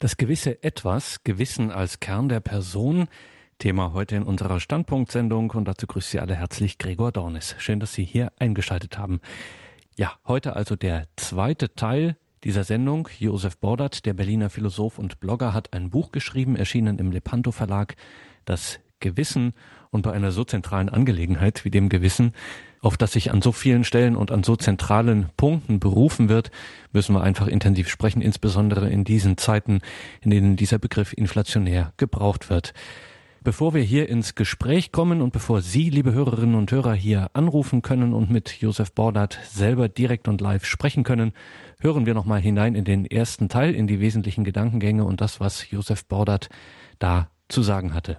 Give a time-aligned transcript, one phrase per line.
[0.00, 3.08] Das gewisse Etwas, Gewissen als Kern der Person,
[3.58, 7.56] Thema heute in unserer Standpunktsendung und dazu grüßt Sie alle herzlich Gregor Dornis.
[7.58, 9.20] Schön, dass Sie hier eingeschaltet haben.
[9.96, 13.08] Ja, heute also der zweite Teil dieser Sendung.
[13.18, 17.96] Josef Bordert, der Berliner Philosoph und Blogger, hat ein Buch geschrieben, erschienen im Lepanto Verlag,
[18.44, 19.52] das Gewissen
[19.90, 22.34] und bei einer so zentralen Angelegenheit wie dem Gewissen,
[22.80, 26.50] auf das sich an so vielen Stellen und an so zentralen Punkten berufen wird,
[26.92, 29.80] müssen wir einfach intensiv sprechen, insbesondere in diesen Zeiten,
[30.20, 32.72] in denen dieser Begriff inflationär gebraucht wird.
[33.42, 37.82] Bevor wir hier ins Gespräch kommen und bevor Sie, liebe Hörerinnen und Hörer, hier anrufen
[37.82, 41.32] können und mit Josef Bordert selber direkt und live sprechen können,
[41.80, 45.70] hören wir nochmal hinein in den ersten Teil, in die wesentlichen Gedankengänge und das, was
[45.70, 46.48] Josef Bordert
[46.98, 48.18] da zu sagen hatte.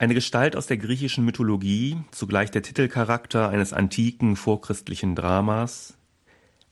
[0.00, 5.98] Eine Gestalt aus der griechischen Mythologie, zugleich der Titelcharakter eines antiken vorchristlichen Dramas,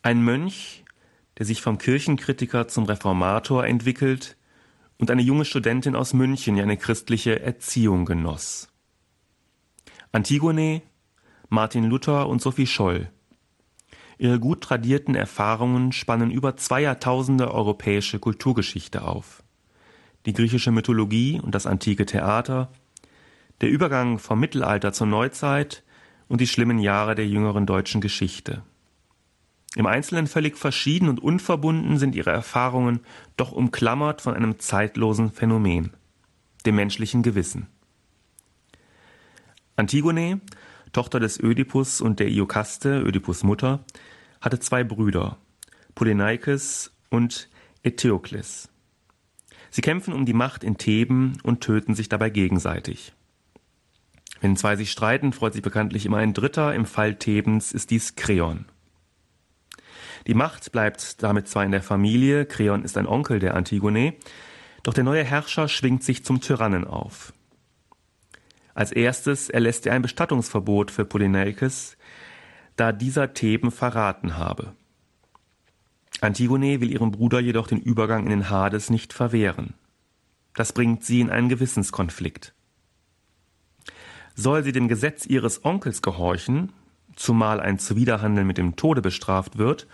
[0.00, 0.82] ein Mönch,
[1.36, 4.38] der sich vom Kirchenkritiker zum Reformator entwickelt
[4.96, 8.70] und eine junge Studentin aus München, die eine christliche Erziehung genoss.
[10.11, 10.80] Antigone,
[11.50, 13.11] Martin Luther und Sophie Scholl.
[14.17, 19.42] Ihre gut tradierten Erfahrungen spannen über zwei Jahrtausende europäische Kulturgeschichte auf.
[20.24, 22.72] Die griechische Mythologie und das antike Theater–
[23.61, 25.83] der Übergang vom Mittelalter zur Neuzeit
[26.28, 28.62] und die schlimmen Jahre der jüngeren deutschen Geschichte.
[29.77, 33.01] Im Einzelnen völlig verschieden und unverbunden sind ihre Erfahrungen,
[33.36, 35.92] doch umklammert von einem zeitlosen Phänomen,
[36.64, 37.67] dem menschlichen Gewissen.
[39.77, 40.41] Antigone,
[40.92, 43.84] Tochter des Ödipus und der Iokaste, Ödipus Mutter,
[44.41, 45.36] hatte zwei Brüder,
[45.95, 47.48] Polyneikes und
[47.83, 48.69] Eteokles.
[49.70, 53.12] Sie kämpfen um die Macht in Theben und töten sich dabei gegenseitig.
[54.41, 56.75] Wenn zwei sich streiten, freut sich bekanntlich immer ein Dritter.
[56.75, 58.67] Im Fall Thebens ist dies Kreon.
[60.27, 64.14] Die Macht bleibt damit zwar in der Familie, Kreon ist ein Onkel der Antigone,
[64.83, 67.33] doch der neue Herrscher schwingt sich zum Tyrannen auf.
[68.75, 71.96] Als erstes erlässt er ein Bestattungsverbot für Polyneikes,
[72.77, 74.74] da dieser Theben verraten habe.
[76.20, 79.74] Antigone will ihrem Bruder jedoch den Übergang in den Hades nicht verwehren.
[80.55, 82.55] Das bringt sie in einen Gewissenskonflikt.
[84.40, 86.70] Soll sie dem Gesetz ihres Onkels gehorchen,
[87.16, 89.88] zumal ein Zuwiderhandeln mit dem Tode bestraft wird,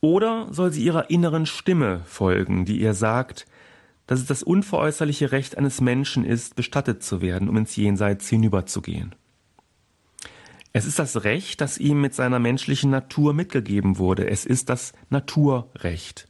[0.00, 3.46] oder soll sie ihrer inneren Stimme folgen, die ihr sagt,
[4.08, 9.14] dass es das unveräußerliche Recht eines Menschen ist, bestattet zu werden, um ins Jenseits hinüberzugehen.
[10.72, 14.28] Es ist das Recht, das ihm mit seiner menschlichen Natur mitgegeben wurde.
[14.28, 16.26] Es ist das Naturrecht.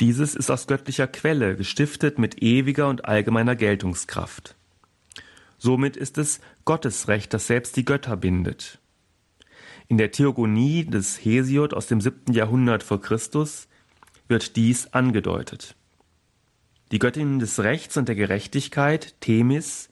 [0.00, 4.56] Dieses ist aus göttlicher Quelle, gestiftet mit ewiger und allgemeiner Geltungskraft.
[5.64, 8.80] Somit ist es Gottes Recht, das selbst die Götter bindet.
[9.88, 13.66] In der Theogonie des Hesiod aus dem siebten Jahrhundert vor Christus
[14.28, 15.74] wird dies angedeutet.
[16.92, 19.88] Die Göttin des Rechts und der Gerechtigkeit, Themis,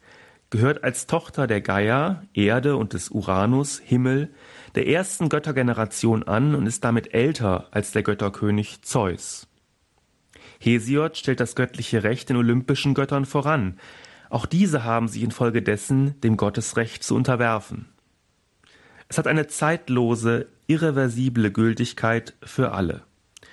[0.50, 4.28] gehört als Tochter der Gaia, Erde und des Uranus, Himmel,
[4.74, 9.48] der ersten Göttergeneration an und ist damit älter als der Götterkönig Zeus.
[10.60, 13.78] Hesiod stellt das göttliche Recht den olympischen Göttern voran,
[14.32, 17.86] auch diese haben sich infolgedessen dem Gottesrecht zu unterwerfen.
[19.08, 23.02] Es hat eine zeitlose, irreversible Gültigkeit für alle.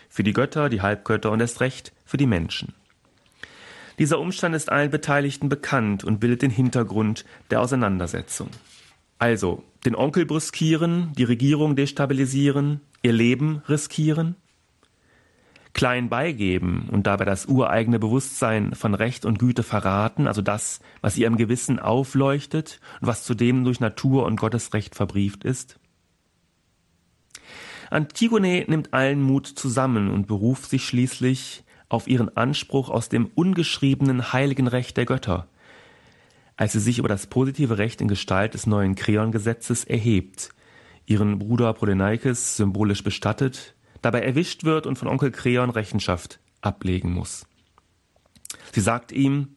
[0.08, 2.74] Für die Götter, die Halbgötter und erst recht für die Menschen.
[4.00, 8.48] Dieser Umstand ist allen Beteiligten bekannt und bildet den Hintergrund der Auseinandersetzung.
[9.18, 14.38] Also, den Onkel brüskieren, die Regierung destabilisieren, ihr Leben riskieren?
[15.74, 21.18] Klein beigeben und dabei das ureigene Bewusstsein von Recht und Güte verraten, also das, was
[21.18, 25.80] ihrem Gewissen aufleuchtet und was zudem durch Natur und Gottesrecht verbrieft ist?
[27.90, 34.32] Antigone nimmt allen Mut zusammen und beruft sich schließlich auf ihren Anspruch aus dem ungeschriebenen
[34.32, 35.48] heiligen Recht der Götter,
[36.56, 40.50] als sie sich über das positive Recht in Gestalt des neuen Kreon-Gesetzes erhebt,
[41.08, 47.46] ihren Bruder Polyneikes symbolisch bestattet, dabei erwischt wird und von Onkel Kreon Rechenschaft ablegen muss.
[48.72, 49.56] Sie sagt ihm,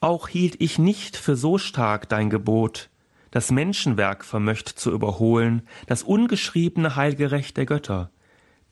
[0.00, 2.90] auch hielt ich nicht für so stark dein Gebot,
[3.30, 8.10] das Menschenwerk vermöcht zu überholen, das ungeschriebene heilige Recht der Götter.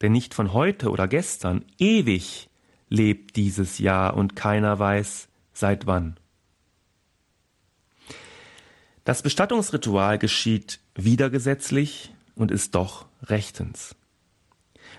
[0.00, 2.48] Denn nicht von heute oder gestern, ewig
[2.88, 6.16] lebt dieses Jahr und keiner weiß, seit wann.
[9.04, 13.96] Das Bestattungsritual geschieht widergesetzlich und ist doch rechtens.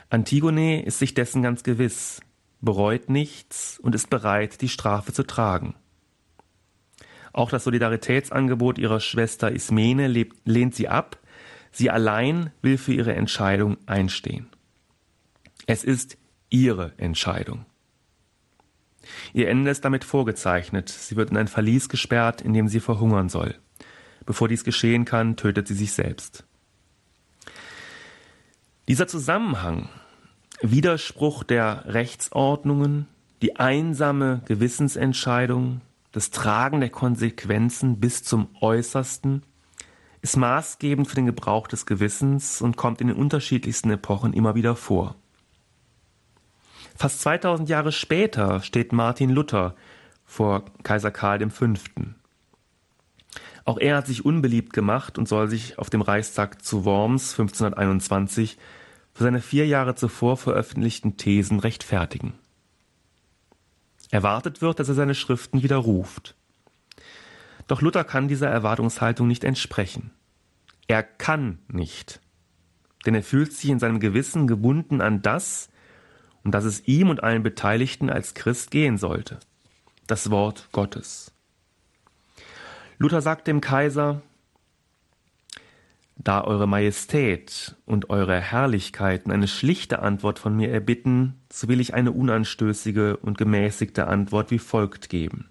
[0.09, 2.21] Antigone ist sich dessen ganz gewiss,
[2.61, 5.75] bereut nichts und ist bereit, die Strafe zu tragen.
[7.33, 11.19] Auch das Solidaritätsangebot ihrer Schwester Ismene lehnt sie ab,
[11.71, 14.47] sie allein will für ihre Entscheidung einstehen.
[15.67, 16.17] Es ist
[16.49, 17.65] ihre Entscheidung.
[19.33, 20.89] Ihr Ende ist damit vorgezeichnet.
[20.89, 23.55] Sie wird in ein Verlies gesperrt, in dem sie verhungern soll.
[24.25, 26.45] Bevor dies geschehen kann, tötet sie sich selbst.
[28.87, 29.89] Dieser Zusammenhang,
[30.61, 33.07] Widerspruch der Rechtsordnungen,
[33.41, 39.41] die einsame Gewissensentscheidung, das Tragen der Konsequenzen bis zum Äußersten,
[40.21, 44.75] ist maßgebend für den Gebrauch des Gewissens und kommt in den unterschiedlichsten Epochen immer wieder
[44.75, 45.15] vor.
[46.95, 49.75] Fast 2000 Jahre später steht Martin Luther
[50.25, 51.65] vor Kaiser Karl V.
[53.65, 58.57] Auch er hat sich unbeliebt gemacht und soll sich auf dem Reichstag zu Worms 1521
[59.13, 62.33] für seine vier Jahre zuvor veröffentlichten Thesen rechtfertigen.
[64.11, 66.35] Erwartet wird, dass er seine Schriften widerruft.
[67.67, 70.11] Doch Luther kann dieser Erwartungshaltung nicht entsprechen.
[70.87, 72.21] Er kann nicht.
[73.07, 75.69] Denn er fühlt sich in seinem Gewissen gebunden an das,
[76.43, 79.39] um das es ihm und allen Beteiligten als Christ gehen sollte.
[80.05, 81.34] Das Wort Gottes.
[82.97, 84.21] Luther sagt dem Kaiser,
[86.17, 91.93] da Eure Majestät und Eure Herrlichkeiten eine schlichte Antwort von mir erbitten, so will ich
[91.93, 95.49] eine unanstößige und gemäßigte Antwort wie folgt geben.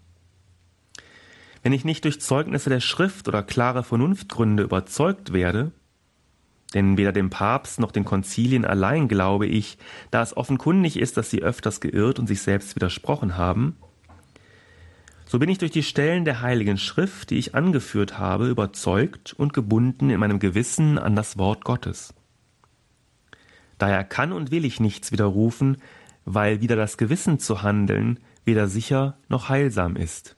[1.62, 5.72] Wenn ich nicht durch Zeugnisse der Schrift oder klare Vernunftgründe überzeugt werde,
[6.72, 9.78] denn weder dem Papst noch den Konzilien allein glaube ich,
[10.10, 13.76] da es offenkundig ist, dass sie öfters geirrt und sich selbst widersprochen haben,
[15.34, 19.52] so bin ich durch die Stellen der Heiligen Schrift, die ich angeführt habe, überzeugt und
[19.52, 22.14] gebunden in meinem Gewissen an das Wort Gottes.
[23.76, 25.78] Daher kann und will ich nichts widerrufen,
[26.24, 30.36] weil wieder das Gewissen zu handeln weder sicher noch heilsam ist.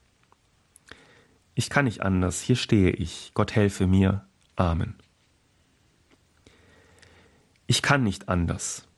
[1.55, 4.25] Ich kann nicht anders, hier stehe ich, Gott helfe mir.
[4.57, 4.95] Amen.
[7.67, 8.89] Ich kann nicht anders.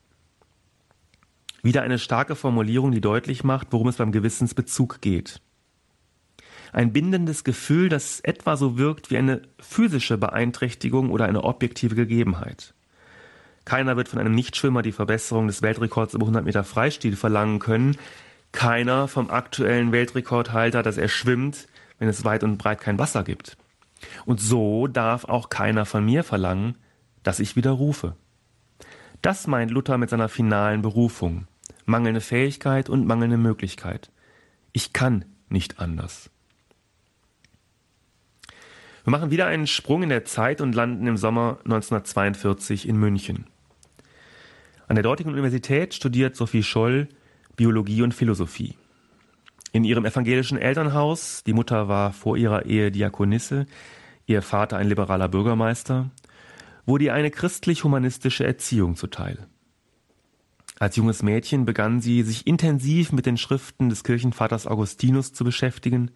[1.65, 5.43] Wieder eine starke Formulierung, die deutlich macht, worum es beim Gewissensbezug geht.
[6.73, 12.75] Ein bindendes Gefühl, das etwa so wirkt wie eine physische Beeinträchtigung oder eine objektive Gegebenheit.
[13.65, 17.97] Keiner wird von einem Nichtschwimmer die Verbesserung des Weltrekords über 100 Meter Freistil verlangen können.
[18.51, 21.69] Keiner vom aktuellen Weltrekordhalter, dass er schwimmt,
[21.99, 23.59] wenn es weit und breit kein Wasser gibt.
[24.25, 26.77] Und so darf auch keiner von mir verlangen,
[27.23, 28.17] dass ich widerrufe.
[29.21, 31.47] Das meint Luther mit seiner finalen Berufung.
[31.85, 34.11] Mangelnde Fähigkeit und mangelnde Möglichkeit.
[34.73, 36.31] Ich kann nicht anders.
[39.09, 43.47] Wir machen wieder einen Sprung in der Zeit und landen im Sommer 1942 in München.
[44.87, 47.09] An der dortigen Universität studiert Sophie Scholl
[47.57, 48.75] Biologie und Philosophie.
[49.73, 53.65] In ihrem evangelischen Elternhaus, die Mutter war vor ihrer Ehe Diakonisse,
[54.27, 56.11] ihr Vater ein liberaler Bürgermeister,
[56.85, 59.47] wurde ihr eine christlich-humanistische Erziehung zuteil.
[60.79, 66.11] Als junges Mädchen begann sie, sich intensiv mit den Schriften des Kirchenvaters Augustinus zu beschäftigen,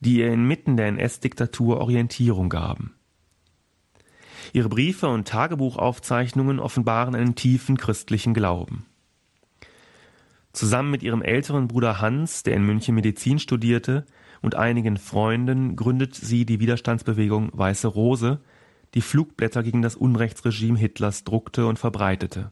[0.00, 2.94] die ihr inmitten der NS-Diktatur Orientierung gaben.
[4.52, 8.86] Ihre Briefe und Tagebuchaufzeichnungen offenbaren einen tiefen christlichen Glauben.
[10.52, 14.04] Zusammen mit ihrem älteren Bruder Hans, der in München Medizin studierte,
[14.42, 18.40] und einigen Freunden gründet sie die Widerstandsbewegung Weiße Rose,
[18.94, 22.50] die Flugblätter gegen das Unrechtsregime Hitlers druckte und verbreitete.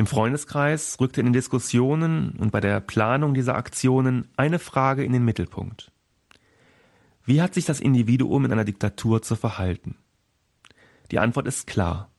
[0.00, 5.12] Im Freundeskreis rückte in den Diskussionen und bei der Planung dieser Aktionen eine Frage in
[5.12, 5.92] den Mittelpunkt.
[7.26, 9.96] Wie hat sich das Individuum in einer Diktatur zu verhalten?
[11.10, 12.10] Die Antwort ist klar.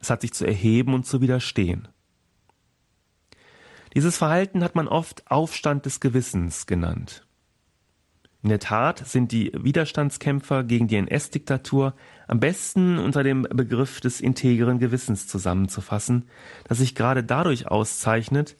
[0.00, 1.86] Es hat sich zu erheben und zu widerstehen.
[3.94, 7.28] Dieses Verhalten hat man oft Aufstand des Gewissens genannt.
[8.42, 11.94] In der Tat sind die Widerstandskämpfer gegen die NS-Diktatur
[12.30, 16.28] am besten unter dem Begriff des integeren Gewissens zusammenzufassen,
[16.68, 18.56] das sich gerade dadurch auszeichnet,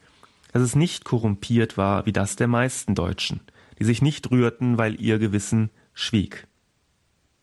[0.53, 3.39] dass es nicht korrumpiert war wie das der meisten Deutschen,
[3.79, 6.49] die sich nicht rührten, weil ihr Gewissen schwieg.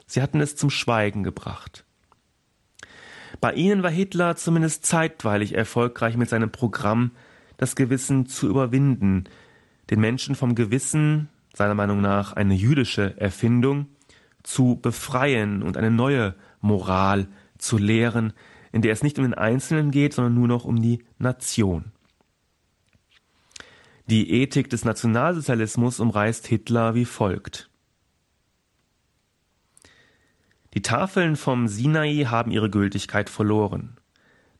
[0.06, 1.86] Sie hatten es zum Schweigen gebracht.
[3.40, 7.12] Bei ihnen war Hitler zumindest zeitweilig erfolgreich mit seinem Programm,
[7.56, 9.30] das Gewissen zu überwinden,
[9.90, 13.88] den Menschen vom Gewissen, seiner Meinung nach eine jüdische Erfindung,
[14.48, 17.28] zu befreien und eine neue Moral
[17.58, 18.32] zu lehren,
[18.72, 21.92] in der es nicht um den Einzelnen geht, sondern nur noch um die Nation.
[24.06, 27.70] Die Ethik des Nationalsozialismus umreißt Hitler wie folgt.
[30.74, 33.98] Die Tafeln vom Sinai haben ihre Gültigkeit verloren.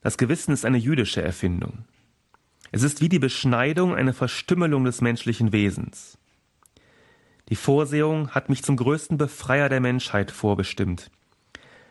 [0.02, 1.84] Das Gewissen ist eine jüdische Erfindung.
[2.72, 6.17] Es ist wie die Beschneidung eine Verstümmelung des menschlichen Wesens.
[7.48, 11.10] Die Vorsehung hat mich zum größten Befreier der Menschheit vorbestimmt.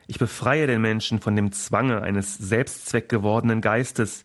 [0.05, 4.23] Ich befreie den Menschen von dem Zwange eines Selbstzweck gewordenen Geistes,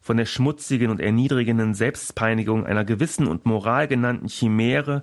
[0.00, 5.02] von der schmutzigen und erniedrigenden Selbstpeinigung einer gewissen und Moral genannten Chimäre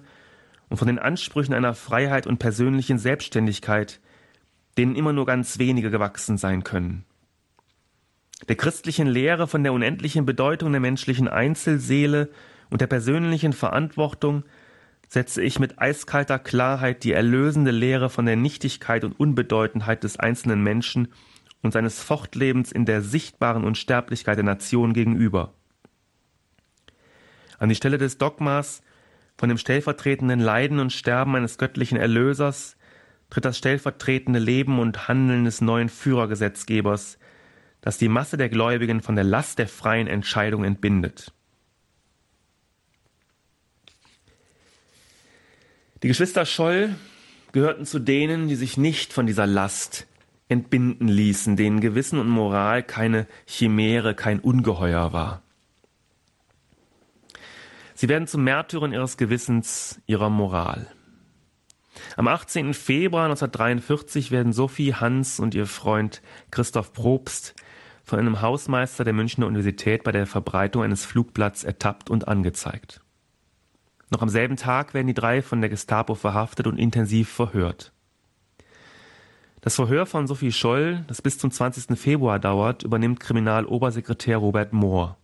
[0.70, 4.00] und von den Ansprüchen einer Freiheit und persönlichen Selbstständigkeit,
[4.77, 7.03] denen immer nur ganz wenige gewachsen sein können.
[8.48, 12.30] Der christlichen Lehre von der unendlichen Bedeutung der menschlichen Einzelseele
[12.70, 14.44] und der persönlichen Verantwortung
[15.13, 20.63] setze ich mit eiskalter Klarheit die erlösende Lehre von der Nichtigkeit und Unbedeutendheit des einzelnen
[20.63, 21.10] Menschen
[21.62, 25.53] und seines Fortlebens in der sichtbaren Unsterblichkeit der Nation gegenüber.
[27.60, 28.82] An die Stelle des Dogmas
[29.38, 32.75] von dem stellvertretenden Leiden und Sterben eines göttlichen Erlösers
[33.29, 37.20] tritt das stellvertretende Leben und Handeln des neuen Führergesetzgebers,
[37.82, 41.34] das die Masse der Gläubigen von der Last der freien Entscheidung entbindet.
[46.03, 46.95] Die Geschwister Scholl
[47.53, 50.05] gehörten zu denen, die sich nicht von dieser Last
[50.50, 55.41] entbinden ließen, denen Gewissen und Moral keine Chimäre, kein Ungeheuer war.
[57.95, 60.88] Sie werden zum Märtyrern ihres Gewissens, ihrer Moral.
[62.17, 62.74] Am 18.
[62.74, 67.55] Februar 1943 werden Sophie Hans und ihr Freund Christoph Probst
[68.03, 73.02] von einem Hausmeister der Münchner Universität bei der Verbreitung eines Flugblatts ertappt und angezeigt.
[74.13, 77.91] Noch am selben Tag werden die drei von der Gestapo verhaftet und intensiv verhört.
[79.62, 81.98] Das Verhör von Sophie Scholl, das bis zum 20.
[81.98, 85.17] Februar dauert, übernimmt Kriminalobersekretär Robert Mohr.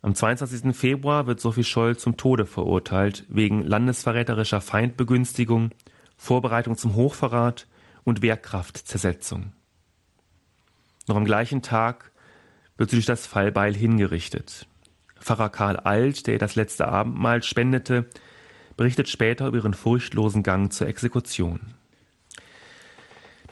[0.00, 0.74] Am 22.
[0.74, 5.72] Februar wird Sophie Scholl zum Tode verurteilt wegen landesverräterischer Feindbegünstigung,
[6.16, 7.66] Vorbereitung zum Hochverrat
[8.04, 9.52] und Wehrkraftzersetzung.
[11.06, 12.12] Noch am gleichen Tag
[12.78, 14.66] wird sie durch das Fallbeil hingerichtet.
[15.22, 18.06] Pfarrer Karl Alt, der ihr das letzte Abendmahl spendete,
[18.76, 21.60] berichtet später über ihren furchtlosen Gang zur Exekution.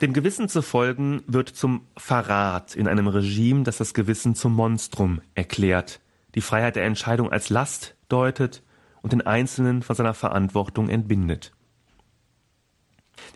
[0.00, 5.20] Dem Gewissen zu folgen wird zum Verrat in einem Regime, das das Gewissen zum Monstrum
[5.34, 6.00] erklärt,
[6.34, 8.62] die Freiheit der Entscheidung als Last deutet
[9.02, 11.52] und den Einzelnen von seiner Verantwortung entbindet.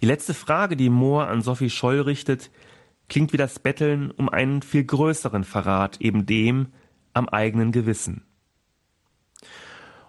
[0.01, 2.51] Die letzte Frage, die Mohr an Sophie Scholl richtet,
[3.09, 6.69] klingt wie das Betteln um einen viel größeren Verrat, eben dem
[7.15, 8.25] am eigenen Gewissen.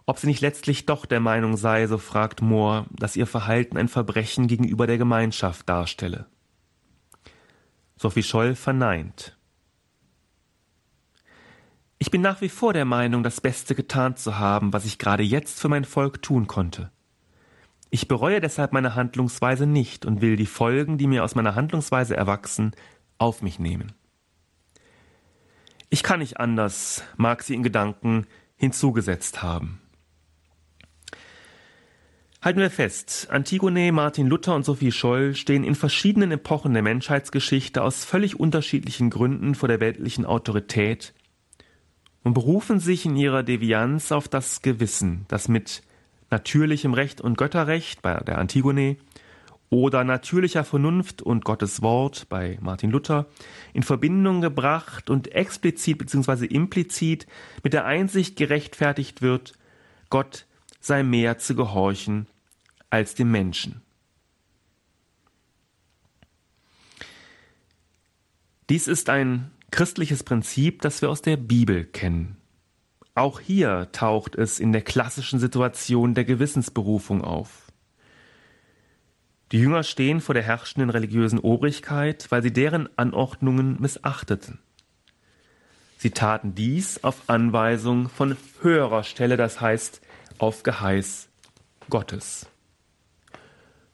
[0.06, 3.88] Ob sie nicht letztlich doch der Meinung sei, so fragt Mohr, dass ihr Verhalten ein
[3.88, 6.28] Verbrechen gegenüber der Gemeinschaft darstelle.
[7.98, 9.38] Sophie Scholl verneint.
[11.98, 15.24] Ich bin nach wie vor der Meinung, das Beste getan zu haben, was ich gerade
[15.24, 16.92] jetzt für mein Volk tun konnte.
[17.90, 22.16] Ich bereue deshalb meine Handlungsweise nicht und will die Folgen, die mir aus meiner Handlungsweise
[22.16, 22.76] erwachsen,
[23.18, 23.94] auf mich nehmen.
[25.89, 28.25] Ich kann nicht anders, mag sie in Gedanken
[28.56, 29.82] hinzugesetzt haben.
[32.42, 37.82] Halten wir fest, Antigone, Martin Luther und Sophie Scholl stehen in verschiedenen Epochen der Menschheitsgeschichte
[37.82, 41.15] aus völlig unterschiedlichen Gründen vor der weltlichen Autorität
[42.24, 45.82] und berufen sich in ihrer Devianz auf das Gewissen, das mit
[46.30, 48.98] natürlichem Recht und Götterrecht bei der Antigone
[49.75, 53.25] oder natürlicher Vernunft und Gottes Wort bei Martin Luther
[53.74, 56.46] in Verbindung gebracht und explizit bzw.
[56.46, 57.27] implizit
[57.62, 59.51] mit der Einsicht gerechtfertigt wird,
[60.10, 60.46] Gott
[60.79, 62.27] sei mehr zu gehorchen
[62.89, 63.82] als dem Menschen.
[68.70, 72.38] Dies ist ein christliches Prinzip, das wir aus der Bibel kennen.
[73.13, 77.64] Auch hier taucht es in der klassischen Situation der Gewissensberufung auf.
[79.52, 84.60] Die Jünger stehen vor der herrschenden religiösen Obrigkeit, weil sie deren Anordnungen missachteten.
[85.98, 90.02] Sie taten dies auf Anweisung von höherer Stelle, das heißt
[90.40, 91.30] auf Geheiß
[91.90, 92.48] Gottes.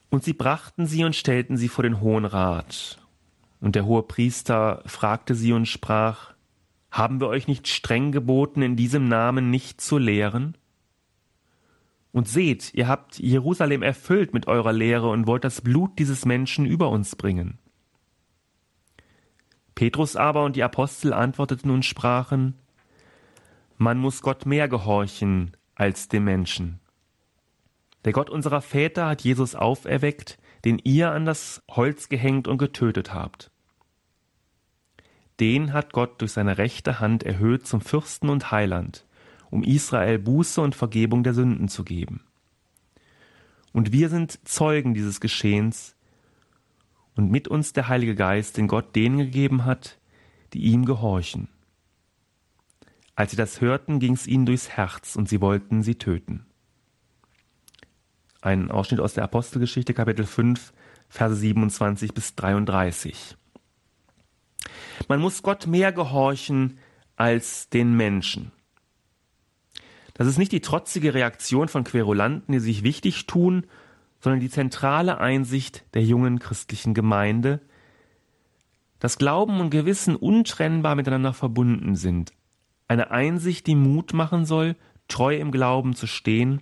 [0.10, 2.98] Und sie brachten sie und stellten sie vor den Hohen Rat.
[3.62, 6.34] Und der hohe Priester fragte sie und sprach,
[6.90, 10.58] Haben wir euch nicht streng geboten, in diesem Namen nicht zu lehren?
[12.12, 16.66] Und seht, ihr habt Jerusalem erfüllt mit eurer Lehre und wollt das Blut dieses Menschen
[16.66, 17.58] über uns bringen.
[19.76, 22.56] Petrus aber und die Apostel antworteten und sprachen,
[23.78, 26.80] Man muss Gott mehr gehorchen als dem Menschen.
[28.06, 33.14] Der Gott unserer Väter hat Jesus auferweckt, den ihr an das Holz gehängt und getötet
[33.14, 33.52] habt.
[35.40, 39.08] Den hat Gott durch seine rechte Hand erhöht zum Fürsten und Heiland,
[39.52, 42.22] um Israel Buße und Vergebung der Sünden zu geben.
[43.74, 45.96] Und wir sind Zeugen dieses Geschehens
[47.16, 50.00] und mit uns der Heilige Geist, den Gott denen gegeben hat,
[50.54, 51.48] die ihm gehorchen.
[53.16, 56.46] Als sie das hörten, ging's ihnen durchs Herz und sie wollten sie töten.
[58.42, 60.74] Ein Ausschnitt aus der Apostelgeschichte, Kapitel 5,
[61.10, 63.38] Verse 27 bis 33.
[65.08, 66.80] Man muss Gott mehr gehorchen
[67.18, 68.52] als den Menschen.
[70.22, 73.66] Das ist nicht die trotzige Reaktion von Querulanten, die sich wichtig tun,
[74.20, 77.60] sondern die zentrale Einsicht der jungen christlichen Gemeinde,
[79.00, 82.34] dass Glauben und Gewissen untrennbar miteinander verbunden sind.
[82.88, 84.76] Eine Einsicht, die Mut machen soll,
[85.08, 86.62] treu im Glauben zu stehen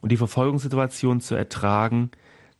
[0.00, 2.10] und die Verfolgungssituation zu ertragen,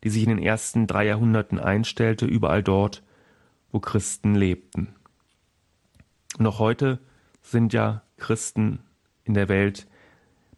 [0.04, 3.02] die sich in den ersten drei Jahrhunderten einstellte, überall dort,
[3.72, 4.94] wo Christen lebten.
[6.38, 7.00] Und auch heute
[7.42, 8.84] sind ja Christen
[9.24, 9.88] in der Welt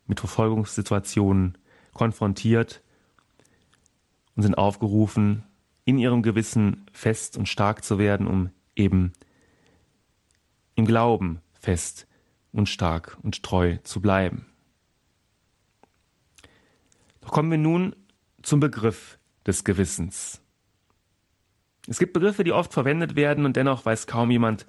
[0.07, 1.57] mit Verfolgungssituationen
[1.93, 2.83] konfrontiert
[4.37, 5.45] und sind aufgerufen,
[5.85, 9.13] in ihrem Gewissen fest und stark zu werden, um eben
[10.75, 12.07] im Glauben fest
[12.53, 14.47] und stark und treu zu bleiben.
[17.21, 17.95] Doch kommen wir nun
[18.43, 20.41] zum Begriff des Gewissens.
[21.87, 24.67] Es gibt Begriffe, die oft verwendet werden und dennoch weiß kaum jemand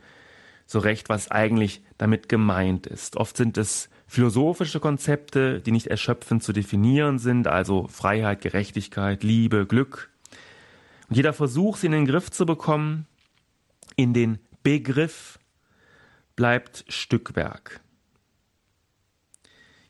[0.65, 3.17] so recht, was eigentlich damit gemeint ist.
[3.17, 9.65] Oft sind es philosophische Konzepte, die nicht erschöpfend zu definieren sind, also Freiheit, Gerechtigkeit, Liebe,
[9.65, 10.09] Glück.
[11.09, 13.07] Und jeder Versuch, sie in den Griff zu bekommen,
[13.97, 15.37] in den Begriff,
[16.37, 17.81] bleibt Stückwerk.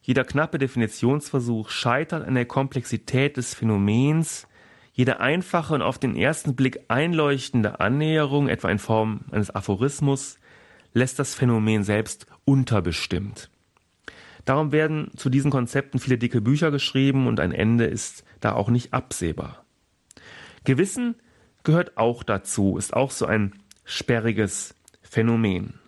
[0.02, 4.48] Jeder knappe Definitionsversuch scheitert an der Komplexität des Phänomens,
[4.94, 10.40] jede einfache und auf den ersten Blick einleuchtende Annäherung, etwa in Form eines Aphorismus,
[10.94, 13.52] lässt das Phänomen selbst unterbestimmt.
[14.46, 18.70] Darum werden zu diesen Konzepten viele dicke Bücher geschrieben und ein Ende ist da auch
[18.70, 19.66] nicht absehbar.
[20.64, 21.16] Gewissen
[21.64, 25.80] gehört auch dazu, ist auch so ein sperriges Phänomen.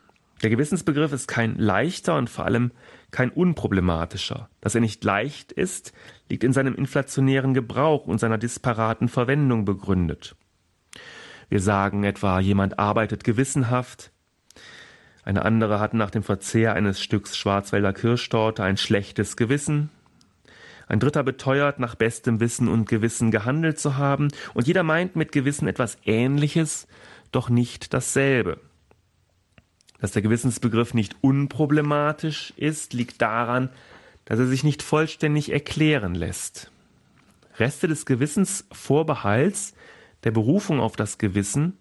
[0.43, 2.71] Der Gewissensbegriff ist kein leichter und vor allem
[3.11, 4.49] kein unproblematischer.
[4.61, 5.93] Dass er nicht leicht ist,
[6.29, 10.35] liegt in seinem inflationären Gebrauch und seiner disparaten Verwendung begründet.
[11.49, 14.11] Wir sagen etwa, jemand arbeitet gewissenhaft,
[15.27, 19.89] eine andere hat nach dem Verzehr eines Stücks Schwarzwälder Kirschtorte ein schlechtes Gewissen.
[20.87, 25.33] Ein dritter beteuert, nach bestem Wissen und Gewissen gehandelt zu haben, und jeder meint mit
[25.33, 26.87] Gewissen etwas Ähnliches,
[27.33, 28.61] doch nicht dasselbe.
[29.99, 33.67] Dass der Gewissensbegriff nicht unproblematisch ist, liegt daran,
[34.23, 36.71] dass er sich nicht vollständig erklären lässt.
[37.57, 39.73] Reste des Gewissensvorbehalts,
[40.23, 41.77] der Berufung auf das Gewissen,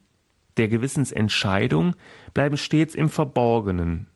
[0.56, 1.94] der Gewissensentscheidung
[2.34, 4.08] bleiben stets im Verborgenen,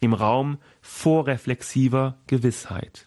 [0.00, 3.06] im Raum vorreflexiver Gewissheit.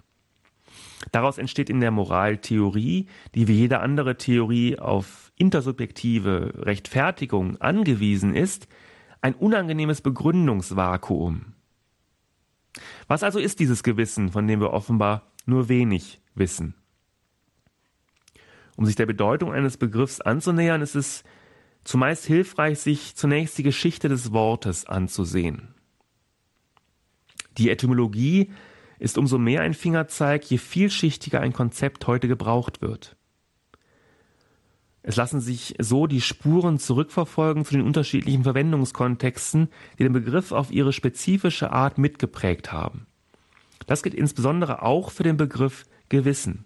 [1.11, 8.67] Daraus entsteht in der Moraltheorie, die wie jede andere Theorie auf intersubjektive Rechtfertigung angewiesen ist,
[9.21, 11.53] ein unangenehmes Begründungsvakuum.
[13.07, 16.75] Was also ist dieses Gewissen, von dem wir offenbar nur wenig wissen?
[18.75, 21.23] Um sich der Bedeutung eines Begriffs anzunähern, ist es
[21.87, 25.73] zumeist hilfreich, sich zunächst die Geschichte des Wortes anzusehen.
[27.57, 28.51] Die Etymologie
[28.99, 33.15] ist umso mehr ein Fingerzeig, je vielschichtiger ein Konzept heute gebraucht wird.
[35.01, 40.71] Es lassen sich so die Spuren zurückverfolgen zu den unterschiedlichen Verwendungskontexten, die den Begriff auf
[40.71, 43.07] ihre spezifische Art mitgeprägt haben.
[43.85, 46.65] Das gilt insbesondere auch für den Begriff Gewissen.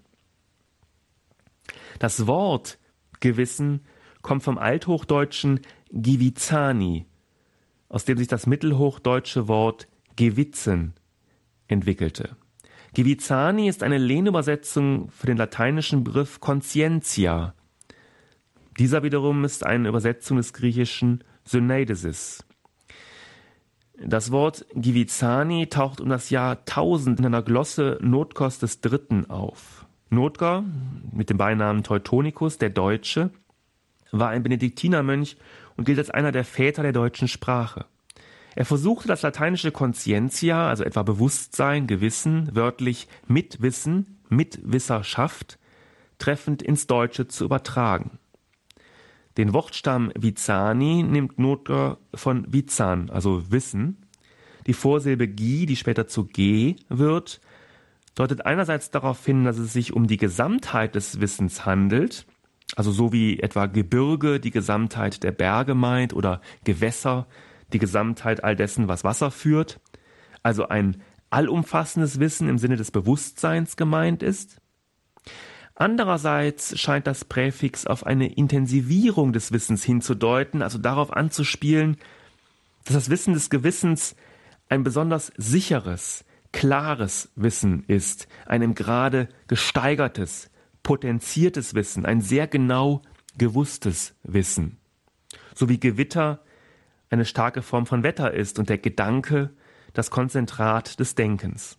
[1.99, 2.79] Das Wort
[3.19, 3.81] Gewissen
[4.21, 7.05] kommt vom althochdeutschen Givizani,
[7.89, 10.93] aus dem sich das mittelhochdeutsche Wort Gewitzen
[11.67, 12.36] entwickelte.
[12.93, 17.53] Givizani ist eine Lehnübersetzung für den lateinischen Begriff Conscientia.
[18.77, 22.43] Dieser wiederum ist eine Übersetzung des griechischen Syneidesis.
[24.03, 29.86] Das Wort Givizani taucht um das Jahr 1000 in einer Glosse Notkos des Dritten auf.
[30.10, 30.65] Notker,
[31.12, 33.29] mit dem Beinamen Teutonicus, der Deutsche,
[34.12, 35.38] war ein Benediktinermönch
[35.78, 37.86] und gilt als einer der Väter der deutschen Sprache.
[38.56, 45.58] Er versuchte das lateinische Conscientia, also etwa Bewusstsein, Gewissen, wörtlich Mitwissen, Mitwisserschaft,
[46.17, 48.19] treffend ins Deutsche zu übertragen.
[49.38, 54.06] Den Wortstamm Vizani nimmt Notker von Vizan, also Wissen.
[54.67, 57.39] Die Vorsilbe Gi, die später zu G wird,
[58.15, 62.26] deutet einerseits darauf hin, dass es sich um die Gesamtheit des Wissens handelt,
[62.75, 67.27] also so wie etwa Gebirge die Gesamtheit der Berge meint oder Gewässer
[67.73, 69.79] die Gesamtheit all dessen, was Wasser führt.
[70.43, 74.57] Also ein allumfassendes Wissen im Sinne des Bewusstseins gemeint ist.
[75.75, 81.97] Andererseits scheint das Präfix auf eine Intensivierung des Wissens hinzudeuten, also darauf anzuspielen,
[82.86, 84.15] dass das Wissen des Gewissens
[84.69, 90.50] ein besonders sicheres, klares Wissen ist, ein im Grade gesteigertes,
[90.83, 93.01] potenziertes Wissen, ein sehr genau
[93.37, 94.77] gewusstes Wissen.
[95.55, 96.41] So wie Gewitter
[97.09, 99.51] eine starke Form von Wetter ist und der Gedanke
[99.93, 101.77] das Konzentrat des Denkens.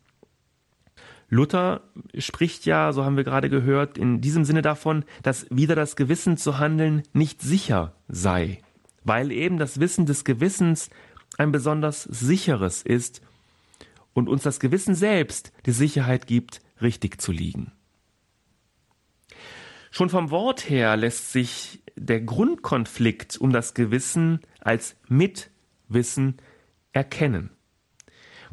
[1.28, 1.80] Luther
[2.18, 6.36] spricht ja, so haben wir gerade gehört, in diesem Sinne davon, dass wieder das Gewissen
[6.36, 8.58] zu handeln nicht sicher sei,
[9.02, 10.90] weil eben das Wissen des Gewissens
[11.38, 13.22] ein besonders sicheres ist
[14.12, 17.72] und uns das Gewissen selbst die Sicherheit gibt, richtig zu liegen.
[19.94, 26.38] Schon vom Wort her lässt sich der Grundkonflikt um das Gewissen als Mitwissen
[26.94, 27.50] erkennen.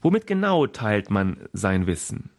[0.02, 2.30] Womit genau teilt man sein Wissen?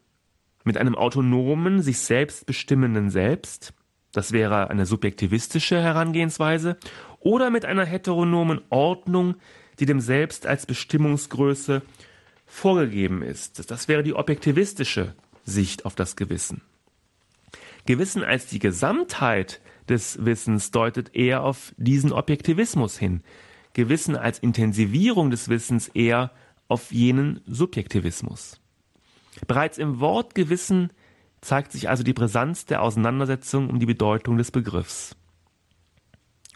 [0.64, 3.72] Mit einem autonomen, sich selbst bestimmenden Selbst,
[4.12, 6.76] das wäre eine subjektivistische Herangehensweise,
[7.20, 9.36] oder mit einer heteronomen Ordnung,
[9.78, 11.80] die dem Selbst als Bestimmungsgröße
[12.44, 13.70] vorgegeben ist.
[13.70, 15.14] Das wäre die objektivistische
[15.46, 16.60] Sicht auf das Gewissen.
[17.86, 23.22] Gewissen als die Gesamtheit des Wissens deutet eher auf diesen Objektivismus hin.
[23.72, 26.32] Gewissen als Intensivierung des Wissens eher
[26.68, 28.60] auf jenen Subjektivismus.
[29.46, 30.92] Bereits im Wort Gewissen
[31.40, 35.16] zeigt sich also die Brisanz der Auseinandersetzung um die Bedeutung des Begriffs.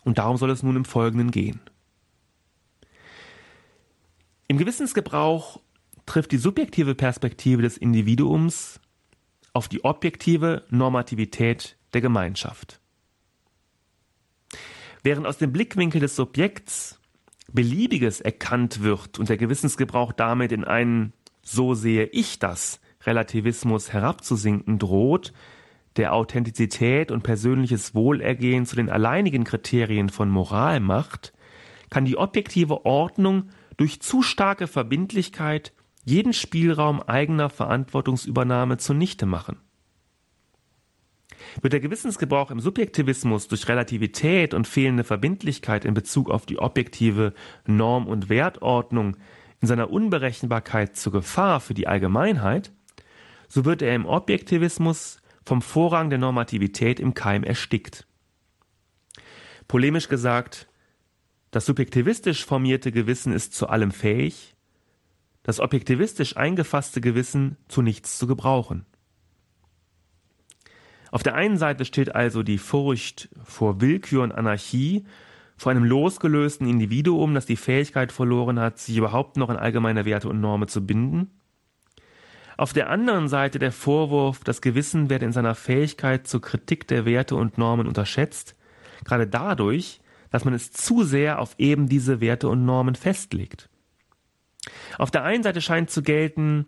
[0.04, 1.60] Und darum soll es nun im Folgenden gehen.
[4.46, 5.60] Im Gewissensgebrauch
[6.06, 8.80] trifft die subjektive Perspektive des Individuums
[9.54, 12.80] auf die objektive Normativität der Gemeinschaft.
[15.02, 17.00] Während aus dem Blickwinkel des Subjekts
[17.52, 21.12] Beliebiges erkannt wird und der Gewissensgebrauch damit in einen
[21.42, 25.32] so sehe ich das Relativismus herabzusinken droht,
[25.96, 31.32] der Authentizität und persönliches Wohlergehen zu den alleinigen Kriterien von Moral macht,
[31.90, 35.72] kann die objektive Ordnung durch zu starke Verbindlichkeit
[36.04, 39.58] jeden Spielraum eigener Verantwortungsübernahme zunichte machen.
[41.60, 47.32] Wird der Gewissensgebrauch im Subjektivismus durch Relativität und fehlende Verbindlichkeit in Bezug auf die objektive
[47.66, 49.16] Norm- und Wertordnung
[49.60, 52.72] in seiner Unberechenbarkeit zur Gefahr für die Allgemeinheit,
[53.48, 58.06] so wird er im Objektivismus vom Vorrang der Normativität im Keim erstickt.
[59.68, 60.68] Polemisch gesagt,
[61.50, 64.53] das subjektivistisch formierte Gewissen ist zu allem fähig,
[65.44, 68.84] das objektivistisch eingefasste Gewissen zu nichts zu gebrauchen.
[71.12, 75.06] Auf der einen Seite steht also die Furcht vor Willkür und Anarchie,
[75.56, 80.28] vor einem losgelösten Individuum, das die Fähigkeit verloren hat, sich überhaupt noch an allgemeine Werte
[80.28, 81.30] und Normen zu binden.
[82.56, 87.04] Auf der anderen Seite der Vorwurf, das Gewissen werde in seiner Fähigkeit zur Kritik der
[87.04, 88.56] Werte und Normen unterschätzt,
[89.04, 93.68] gerade dadurch, dass man es zu sehr auf eben diese Werte und Normen festlegt.
[94.98, 96.64] Auf der einen Seite scheint zu gelten,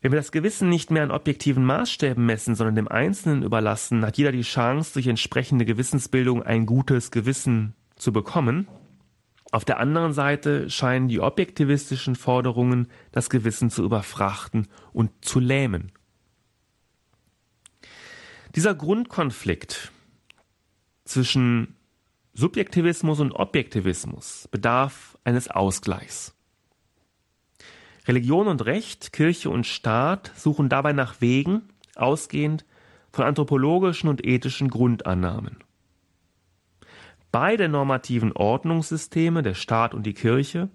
[0.00, 4.18] wenn wir das Gewissen nicht mehr an objektiven Maßstäben messen, sondern dem Einzelnen überlassen, hat
[4.18, 8.68] jeder die Chance, durch entsprechende Gewissensbildung ein gutes Gewissen zu bekommen.
[9.50, 15.92] Auf der anderen Seite scheinen die objektivistischen Forderungen, das Gewissen zu überfrachten und zu lähmen.
[18.54, 19.90] Dieser Grundkonflikt
[21.04, 21.76] zwischen
[22.34, 26.33] Subjektivismus und Objektivismus bedarf eines Ausgleichs.
[28.06, 31.62] Religion und Recht, Kirche und Staat suchen dabei nach Wegen,
[31.96, 32.64] ausgehend
[33.12, 35.58] von anthropologischen und ethischen Grundannahmen.
[37.32, 40.68] Beide normativen Ordnungssysteme, der Staat und die Kirche,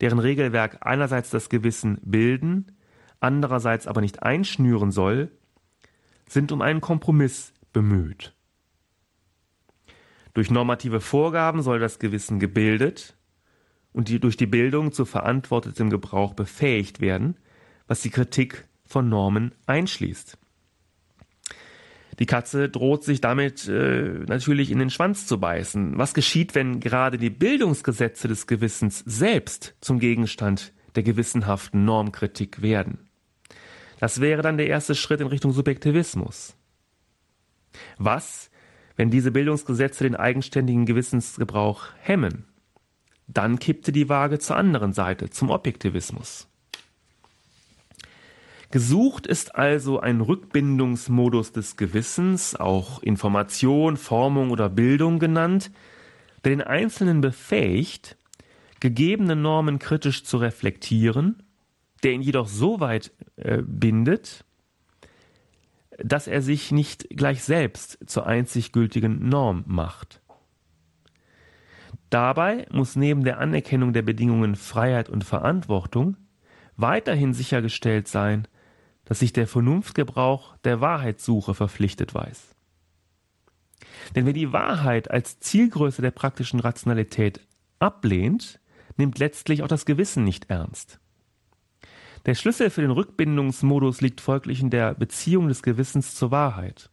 [0.00, 2.76] deren Regelwerk einerseits das Gewissen bilden,
[3.20, 5.30] andererseits aber nicht einschnüren soll,
[6.28, 8.34] sind um einen Kompromiss bemüht.
[10.34, 13.16] Durch normative Vorgaben soll das Gewissen gebildet,
[13.96, 17.34] und die durch die Bildung zu verantwortetem Gebrauch befähigt werden,
[17.86, 20.36] was die Kritik von Normen einschließt.
[22.18, 25.96] Die Katze droht sich damit äh, natürlich in den Schwanz zu beißen.
[25.96, 32.98] Was geschieht, wenn gerade die Bildungsgesetze des Gewissens selbst zum Gegenstand der gewissenhaften Normkritik werden?
[33.98, 36.54] Das wäre dann der erste Schritt in Richtung Subjektivismus.
[37.96, 38.50] Was,
[38.96, 42.44] wenn diese Bildungsgesetze den eigenständigen Gewissensgebrauch hemmen?
[43.28, 46.48] Dann kippte die Waage zur anderen Seite, zum Objektivismus.
[48.70, 55.70] Gesucht ist also ein Rückbindungsmodus des Gewissens, auch Information, Formung oder Bildung genannt,
[56.44, 58.16] der den Einzelnen befähigt,
[58.80, 61.42] gegebene Normen kritisch zu reflektieren,
[62.02, 64.44] der ihn jedoch so weit äh, bindet,
[65.98, 70.20] dass er sich nicht gleich selbst zur einzig gültigen Norm macht.
[72.10, 76.16] Dabei muss neben der Anerkennung der Bedingungen Freiheit und Verantwortung
[76.76, 78.46] weiterhin sichergestellt sein,
[79.04, 82.54] dass sich der Vernunftgebrauch der Wahrheitssuche verpflichtet weiß.
[84.14, 87.40] Denn wer die Wahrheit als Zielgröße der praktischen Rationalität
[87.78, 88.60] ablehnt,
[88.96, 91.00] nimmt letztlich auch das Gewissen nicht ernst.
[92.24, 96.90] Der Schlüssel für den Rückbindungsmodus liegt folglich in der Beziehung des Gewissens zur Wahrheit.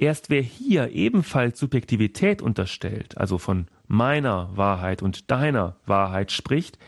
[0.00, 6.78] Erst wer hier ebenfalls Subjektivität unterstellt, also von meiner Wahrheit und deiner Wahrheit spricht,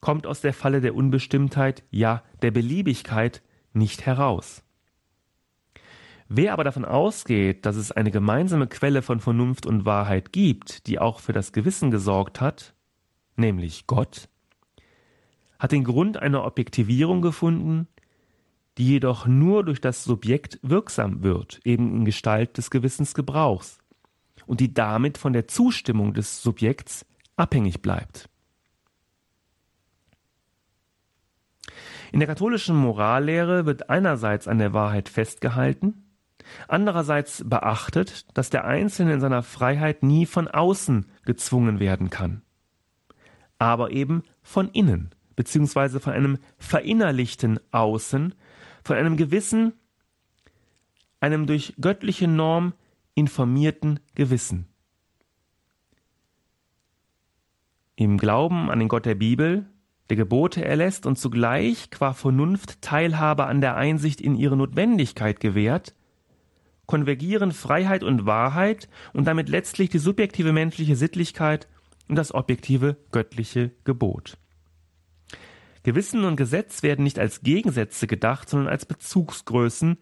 [0.00, 3.42] kommt aus der Falle der Unbestimmtheit, ja der Beliebigkeit
[3.74, 4.64] nicht heraus.
[6.26, 10.98] Wer aber davon ausgeht, dass es eine gemeinsame Quelle von Vernunft und Wahrheit gibt, die
[10.98, 12.74] auch für das Gewissen gesorgt hat,
[13.36, 14.28] nämlich Gott,
[15.60, 17.86] hat den Grund einer Objektivierung gefunden,
[18.78, 23.78] die jedoch nur durch das Subjekt wirksam wird, eben in Gestalt des Gewissensgebrauchs,
[24.46, 27.06] und die damit von der Zustimmung des Subjekts
[27.36, 28.28] abhängig bleibt.
[32.12, 36.02] In der katholischen Morallehre wird einerseits an der Wahrheit festgehalten,
[36.68, 42.42] Andererseits beachtet, dass der Einzelne in seiner Freiheit nie von außen gezwungen werden kann,
[43.58, 48.34] aber eben von innen, beziehungsweise von einem verinnerlichten Außen,
[48.82, 49.74] von einem gewissen,
[51.20, 52.74] einem durch göttliche Norm
[53.14, 54.66] informierten Gewissen.
[57.96, 59.66] Im Glauben an den Gott der Bibel,
[60.08, 65.94] der Gebote erlässt und zugleich qua Vernunft Teilhabe an der Einsicht in ihre Notwendigkeit gewährt,
[66.86, 71.68] konvergieren Freiheit und Wahrheit und damit letztlich die subjektive menschliche Sittlichkeit
[72.08, 74.36] und das objektive göttliche Gebot.
[75.82, 79.98] Gewissen und Gesetz werden nicht als Gegensätze gedacht, sondern als Bezugsgrößen,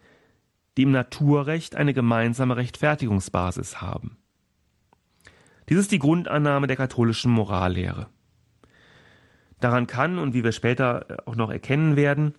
[0.77, 4.19] die im Naturrecht eine gemeinsame Rechtfertigungsbasis haben.
[5.69, 8.09] Dies ist die Grundannahme der katholischen Morallehre.
[9.61, 12.35] Daran kann, und wie wir später auch noch erkennen werden,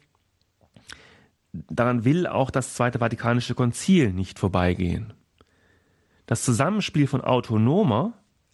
[1.54, 5.14] daran will auch das Zweite Vatikanische Konzil nicht vorbeigehen.
[6.26, 8.14] Das Zusammenspiel von autonomer,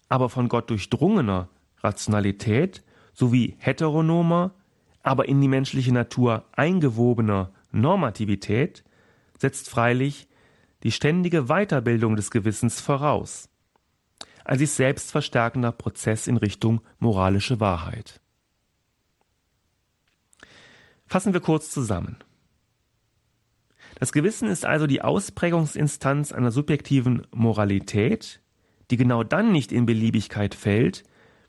[0.09, 4.53] aber von Gott durchdrungener Rationalität sowie heteronomer,
[5.07, 8.83] aber in die menschliche Natur eingewobener Normativität
[9.37, 10.27] setzt freilich
[10.83, 13.49] die ständige Weiterbildung des Gewissens voraus,
[14.43, 18.19] als sich selbst verstärkender Prozess in Richtung moralische Wahrheit.
[21.05, 22.17] Fassen wir kurz zusammen.
[23.99, 28.41] Das Gewissen ist also die Ausprägungsinstanz einer subjektiven Moralität,
[28.91, 31.03] die genau dann nicht in Beliebigkeit fällt,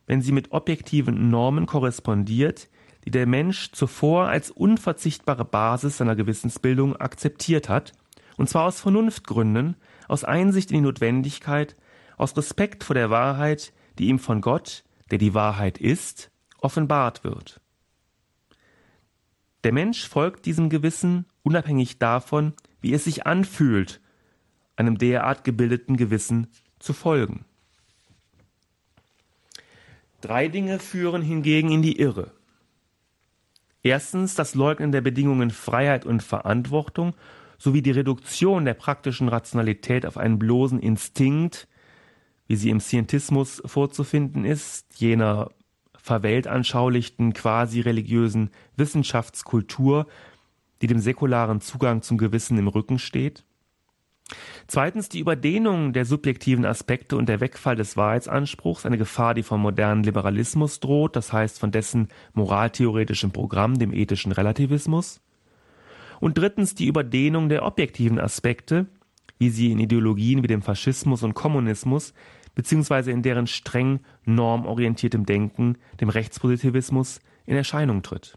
[0.07, 2.69] wenn sie mit objektiven Normen korrespondiert,
[3.09, 7.95] die der Mensch zuvor als unverzichtbare Basis seiner Gewissensbildung akzeptiert hat,
[8.37, 9.77] und zwar aus Vernunftgründen,
[10.09, 11.75] aus Einsicht in die Notwendigkeit,
[12.19, 17.63] aus Respekt vor der Wahrheit, die ihm von Gott, der die Wahrheit ist, offenbart wird.
[19.65, 24.03] Der Mensch folgt diesem Gewissen unabhängig davon, wie es sich anfühlt,
[24.77, 27.47] einem derart gebildeten Gewissen zu folgen.
[30.21, 32.38] Drei Dinge führen hingegen in die Irre.
[33.83, 37.15] Erstens das Leugnen der Bedingungen Freiheit und Verantwortung
[37.59, 41.69] sowie die Reduktion der praktischen Rationalität auf einen bloßen Instinkt,
[42.47, 45.51] wie sie im Scientismus vorzufinden ist, jener
[45.97, 50.07] verweltanschaulichten, quasi religiösen Wissenschaftskultur,
[50.81, 53.45] die dem säkularen Zugang zum Gewissen im Rücken steht.
[54.67, 59.63] Zweitens die Überdehnung der subjektiven Aspekte und der Wegfall des Wahrheitsanspruchs, eine Gefahr, die vom
[59.63, 65.21] modernen Liberalismus droht, das heißt von dessen moraltheoretischem Programm, dem ethischen Relativismus.
[66.21, 68.87] Und drittens die Überdehnung der objektiven Aspekte,
[69.39, 72.13] wie sie in Ideologien wie dem Faschismus und Kommunismus,
[72.55, 78.37] beziehungsweise in deren streng normorientiertem Denken, dem Rechtspositivismus, in Erscheinung tritt.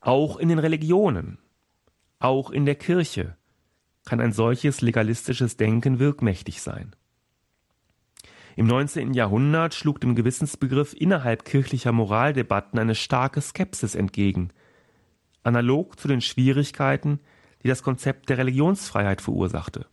[0.00, 1.38] Auch in den Religionen,
[2.18, 3.36] auch in der Kirche
[4.04, 6.96] kann ein solches legalistisches Denken wirkmächtig sein.
[8.56, 9.14] Im 19.
[9.14, 14.50] Jahrhundert schlug dem Gewissensbegriff innerhalb kirchlicher Moraldebatten eine starke Skepsis entgegen,
[15.44, 17.20] analog zu den Schwierigkeiten,
[17.62, 19.86] die das Konzept der Religionsfreiheit verursachte.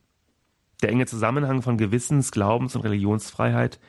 [0.82, 3.80] Der enge Zusammenhang von Gewissens-, Glaubens- und Religionsfreiheit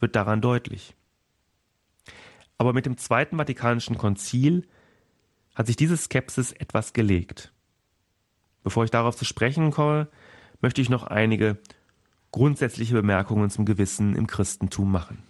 [0.00, 0.96] wird daran deutlich.
[2.58, 4.66] Aber mit dem Zweiten Vatikanischen Konzil
[5.54, 7.52] hat sich diese Skepsis etwas gelegt.
[8.66, 10.08] Bevor ich darauf zu sprechen komme,
[10.60, 11.56] möchte ich noch einige
[12.32, 15.22] grundsätzliche Bemerkungen zum Gewissen im Christentum machen.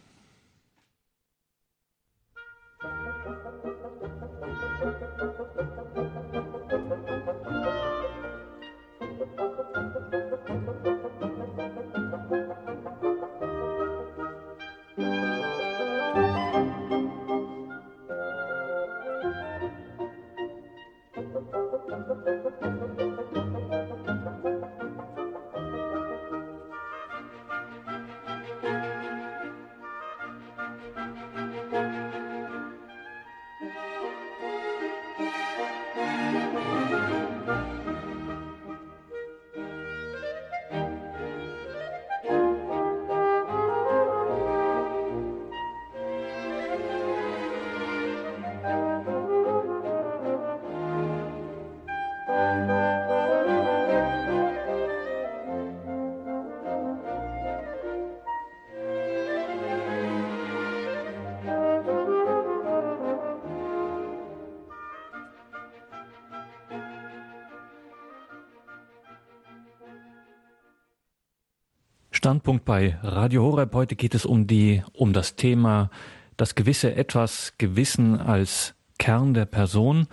[72.27, 73.73] Standpunkt bei Radio Horeb.
[73.73, 75.91] Heute geht es um die, um das Thema
[76.37, 80.09] das gewisse Etwas, Gewissen als Kern der Person.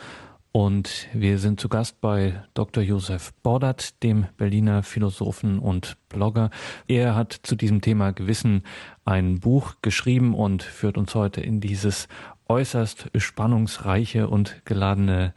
[0.52, 2.84] Und wir sind zu Gast bei Dr.
[2.84, 6.52] Josef Bordert, dem Berliner Philosophen und Blogger.
[6.88, 8.62] Er hat zu diesem Thema Gewissen
[9.06, 12.08] ein Buch geschrieben und führt uns heute in dieses
[12.48, 15.34] äußerst spannungsreiche und geladene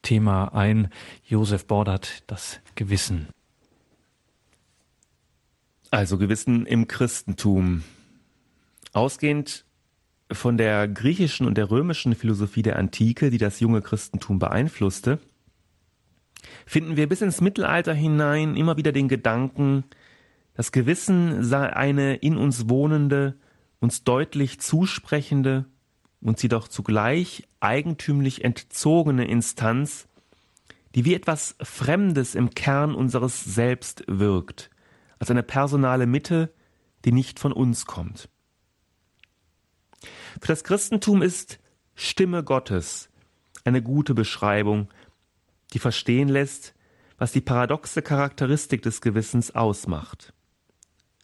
[0.00, 0.88] Thema ein.
[1.26, 3.28] Josef Bordert, das Gewissen.
[5.94, 7.84] Also Gewissen im Christentum.
[8.92, 9.64] Ausgehend
[10.28, 15.20] von der griechischen und der römischen Philosophie der Antike, die das junge Christentum beeinflusste,
[16.66, 19.84] finden wir bis ins Mittelalter hinein immer wieder den Gedanken,
[20.54, 23.36] das Gewissen sei eine in uns wohnende,
[23.78, 25.64] uns deutlich zusprechende
[26.20, 30.08] und sie doch zugleich eigentümlich entzogene Instanz,
[30.96, 34.70] die wie etwas Fremdes im Kern unseres Selbst wirkt,
[35.24, 36.52] als eine personale Mitte,
[37.06, 38.28] die nicht von uns kommt.
[40.38, 41.60] Für das Christentum ist
[41.94, 43.08] Stimme Gottes
[43.64, 44.92] eine gute Beschreibung,
[45.72, 46.74] die verstehen lässt,
[47.16, 50.34] was die paradoxe Charakteristik des Gewissens ausmacht.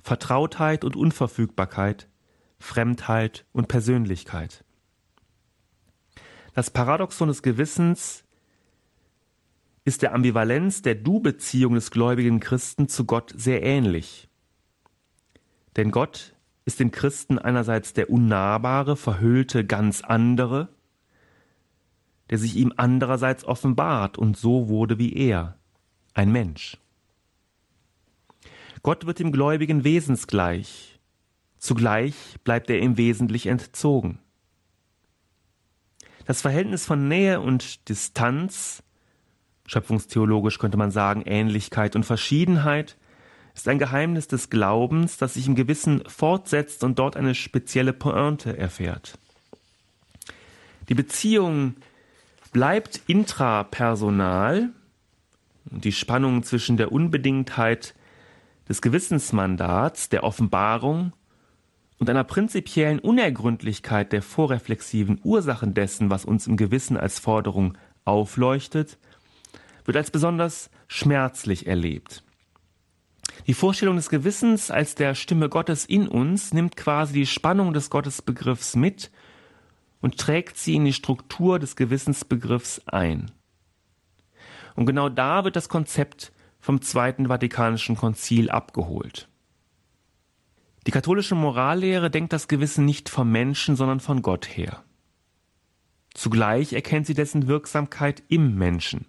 [0.02, 2.08] Vertrautheit und Unverfügbarkeit,
[2.58, 4.64] Fremdheit und Persönlichkeit.
[6.54, 8.24] Das Paradoxon des Gewissens
[9.84, 14.28] ist der Ambivalenz der Du-Beziehung des gläubigen Christen zu Gott sehr ähnlich.
[15.76, 20.68] Denn Gott ist den Christen einerseits der unnahbare, verhüllte, ganz andere,
[22.28, 25.56] der sich ihm andererseits offenbart und so wurde wie er,
[26.14, 26.76] ein Mensch.
[28.82, 31.00] Gott wird dem Gläubigen wesensgleich,
[31.58, 34.18] zugleich bleibt er ihm wesentlich entzogen.
[36.26, 38.82] Das Verhältnis von Nähe und Distanz
[39.70, 42.96] schöpfungstheologisch könnte man sagen Ähnlichkeit und Verschiedenheit,
[43.54, 48.56] ist ein Geheimnis des Glaubens, das sich im Gewissen fortsetzt und dort eine spezielle Pointe
[48.56, 49.18] erfährt.
[50.88, 51.76] Die Beziehung
[52.52, 54.70] bleibt intrapersonal
[55.64, 57.94] die Spannung zwischen der Unbedingtheit
[58.68, 61.12] des Gewissensmandats, der Offenbarung
[61.98, 68.98] und einer prinzipiellen Unergründlichkeit der vorreflexiven Ursachen dessen, was uns im Gewissen als Forderung aufleuchtet,
[69.84, 72.22] wird als besonders schmerzlich erlebt.
[73.46, 77.90] Die Vorstellung des Gewissens als der Stimme Gottes in uns nimmt quasi die Spannung des
[77.90, 79.10] Gottesbegriffs mit
[80.00, 83.30] und trägt sie in die Struktur des Gewissensbegriffs ein.
[84.76, 89.28] Und genau da wird das Konzept vom Zweiten Vatikanischen Konzil abgeholt.
[90.86, 94.82] Die katholische Morallehre denkt das Gewissen nicht vom Menschen, sondern von Gott her.
[96.14, 99.06] Zugleich erkennt sie dessen Wirksamkeit im Menschen.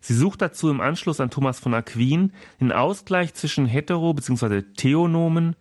[0.00, 4.62] Sie sucht dazu im Anschluss an Thomas von Aquin den Ausgleich zwischen hetero- bzw.
[4.62, 5.56] Theonomen,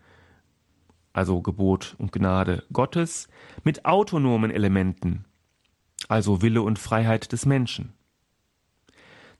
[1.13, 3.27] also Gebot und Gnade Gottes,
[3.63, 5.25] mit autonomen Elementen,
[6.07, 7.93] also Wille und Freiheit des Menschen.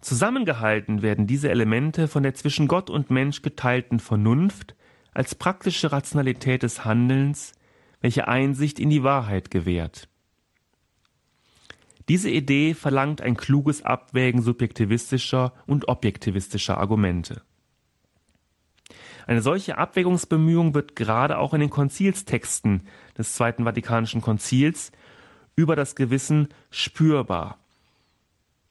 [0.01, 4.75] Zusammengehalten werden diese Elemente von der zwischen Gott und Mensch geteilten Vernunft
[5.13, 7.53] als praktische Rationalität des Handelns,
[8.01, 10.07] welche Einsicht in die Wahrheit gewährt.
[12.09, 17.41] Diese Idee verlangt ein kluges Abwägen subjektivistischer und objektivistischer Argumente.
[19.25, 24.93] Eine solche Abwägungsbemühung wird gerade auch in den Konzilstexten des Zweiten Vatikanischen Konzils
[25.57, 27.57] über das Gewissen spürbar,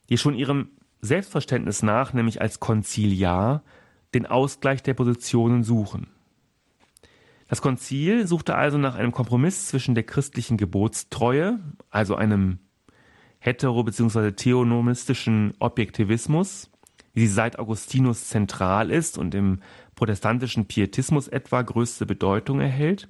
[0.09, 0.71] die schon ihrem
[1.03, 3.63] Selbstverständnis nach, nämlich als Konziliar,
[4.15, 6.07] den Ausgleich der Positionen suchen.
[7.49, 12.61] Das Konzil suchte also nach einem Kompromiss zwischen der christlichen Gebotstreue, also einem
[13.47, 14.33] hetero- bzw.
[14.33, 16.69] theonomistischen Objektivismus,
[17.15, 19.61] wie sie seit Augustinus zentral ist und im
[19.95, 23.09] protestantischen Pietismus etwa größte Bedeutung erhält,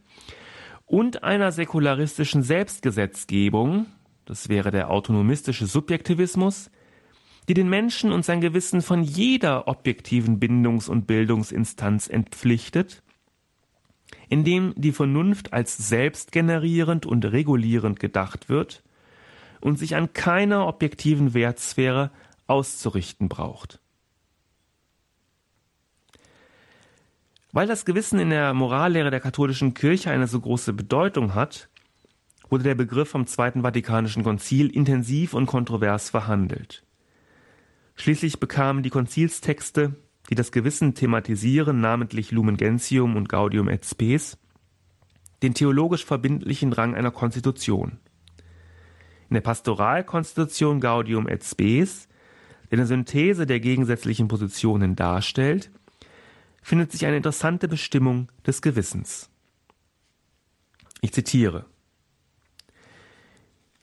[0.84, 3.86] und einer säkularistischen Selbstgesetzgebung,
[4.24, 6.70] das wäre der autonomistische Subjektivismus,
[7.48, 13.02] die den Menschen und sein Gewissen von jeder objektiven Bindungs- und Bildungsinstanz entpflichtet,
[14.28, 18.84] indem die Vernunft als selbstgenerierend und regulierend gedacht wird
[19.60, 22.10] und sich an keiner objektiven Wertsphäre
[22.46, 23.80] auszurichten braucht.
[27.52, 31.68] Weil das Gewissen in der Morallehre der katholischen Kirche eine so große Bedeutung hat,
[32.50, 36.84] wurde der Begriff vom Zweiten Vatikanischen Konzil intensiv und kontrovers verhandelt.
[37.96, 39.94] Schließlich bekamen die Konzilstexte,
[40.28, 44.36] die das Gewissen thematisieren, namentlich Lumen Gentium und Gaudium et Spes,
[45.42, 47.98] den theologisch verbindlichen Rang einer Konstitution
[49.28, 52.08] in der Pastoralkonstitution Gaudium et Spes,
[52.70, 55.70] der eine Synthese der gegensätzlichen Positionen darstellt,
[56.62, 59.30] findet sich eine interessante Bestimmung des Gewissens.
[61.00, 61.66] Ich zitiere.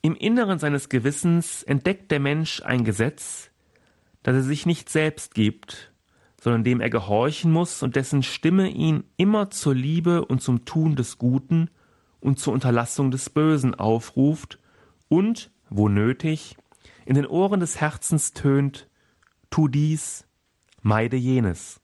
[0.02, 3.50] Im Inneren seines Gewissens entdeckt der Mensch ein Gesetz,
[4.22, 5.94] das er sich nicht selbst gibt,
[6.42, 10.98] sondern dem er gehorchen muss und dessen Stimme ihn immer zur Liebe und zum Tun
[10.98, 11.70] des Guten
[12.20, 14.60] und zur Unterlassung des Bösen aufruft
[15.14, 16.58] und, wo nötig,
[17.06, 18.90] in den Ohren des Herzens tönt,
[19.52, 20.26] tu dies,
[20.82, 21.80] meide jenes.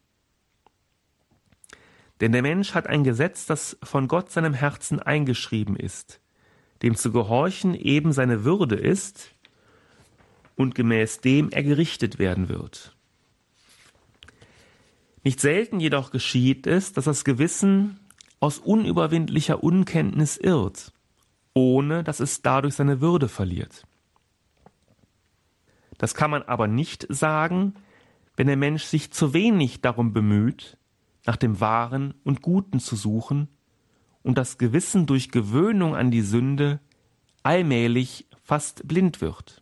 [2.22, 6.22] Denn der Mensch hat ein Gesetz, das von Gott seinem Herzen eingeschrieben ist,
[6.82, 9.36] dem zu gehorchen eben seine Würde ist
[10.56, 12.98] und gemäß dem er gerichtet werden wird.
[15.24, 18.00] Nicht selten jedoch geschieht es, dass das Gewissen
[18.40, 20.94] aus unüberwindlicher Unkenntnis irrt,
[21.54, 23.86] ohne dass es dadurch seine Würde verliert.
[25.98, 27.76] Das kann man aber nicht sagen,
[28.36, 30.78] wenn der Mensch sich zu wenig darum bemüht,
[31.26, 33.50] nach dem Wahren und Guten zu suchen
[34.24, 36.80] und das Gewissen durch Gewöhnung an die Sünde
[37.44, 39.62] allmählich fast blind wird.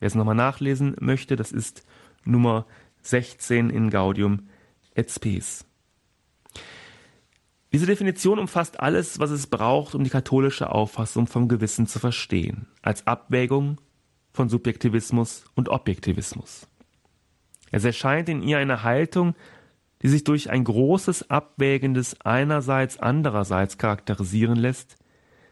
[0.00, 1.84] Wer es nochmal nachlesen möchte, das ist
[2.24, 2.66] Nummer
[3.02, 4.48] 16 in Gaudium
[4.94, 5.67] et Spes.
[7.72, 12.66] Diese Definition umfasst alles, was es braucht, um die katholische Auffassung vom Gewissen zu verstehen,
[12.82, 13.78] als Abwägung
[14.32, 16.66] von Subjektivismus und Objektivismus.
[17.70, 19.34] Es erscheint in ihr eine Haltung,
[20.02, 24.96] die sich durch ein großes Abwägen des einerseits andererseits charakterisieren lässt,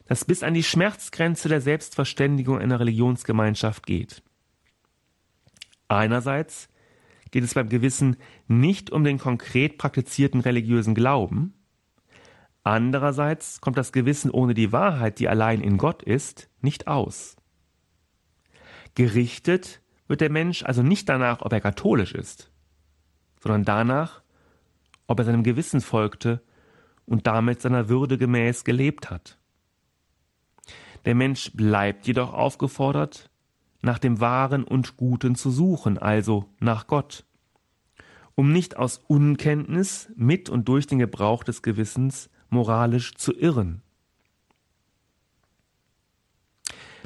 [0.06, 4.22] das bis an die Schmerzgrenze der Selbstverständigung einer Religionsgemeinschaft geht.
[5.88, 6.68] Einerseits
[7.30, 11.55] geht es beim Gewissen nicht um den konkret praktizierten religiösen Glauben.
[12.66, 17.36] Andererseits kommt das Gewissen ohne die Wahrheit, die allein in Gott ist, nicht aus.
[18.96, 22.50] Gerichtet wird der Mensch also nicht danach, ob er katholisch ist,
[23.40, 24.20] sondern danach,
[25.06, 26.42] ob er seinem Gewissen folgte
[27.04, 29.38] und damit seiner Würde gemäß gelebt hat.
[31.04, 33.30] Der Mensch bleibt jedoch aufgefordert,
[33.80, 37.24] nach dem Wahren und Guten zu suchen, also nach Gott,
[38.34, 43.82] um nicht aus Unkenntnis mit und durch den Gebrauch des Gewissens moralisch zu irren.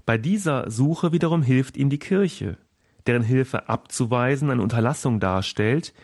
[0.06, 2.58] Bei dieser Suche wiederum hilft ihm die Kirche,
[3.06, 5.94] deren Hilfe abzuweisen eine Unterlassung darstellt,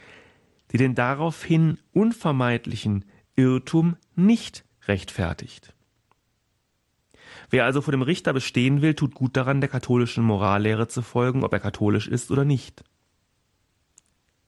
[0.72, 3.04] die den daraufhin unvermeidlichen
[3.36, 5.74] Irrtum nicht rechtfertigt.
[7.50, 11.44] Wer also vor dem Richter bestehen will, tut gut daran, der katholischen Morallehre zu folgen,
[11.44, 12.82] ob er katholisch ist oder nicht.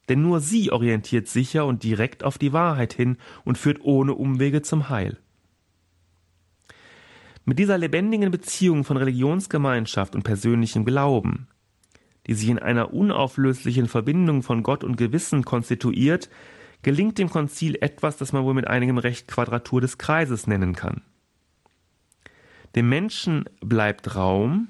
[0.08, 4.62] Denn nur sie orientiert sicher und direkt auf die Wahrheit hin und führt ohne Umwege
[4.62, 5.18] zum Heil.
[7.44, 11.48] Mit dieser lebendigen Beziehung von Religionsgemeinschaft und persönlichem Glauben,
[12.26, 16.28] die sich in einer unauflöslichen Verbindung von Gott und Gewissen konstituiert,
[16.82, 21.02] gelingt dem Konzil etwas, das man wohl mit einigem Recht Quadratur des Kreises nennen kann.
[22.74, 24.68] Dem Menschen bleibt Raum,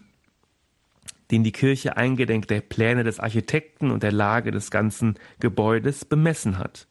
[1.30, 6.58] den die Kirche eingedenk der Pläne des Architekten und der Lage des ganzen Gebäudes bemessen
[6.58, 6.86] hat.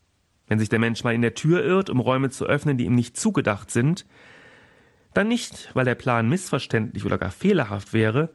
[0.47, 2.95] Wenn sich der Mensch mal in der Tür irrt, um Räume zu öffnen, die ihm
[2.95, 4.05] nicht zugedacht sind,
[5.13, 8.29] dann nicht, weil der Plan missverständlich oder gar fehlerhaft wäre,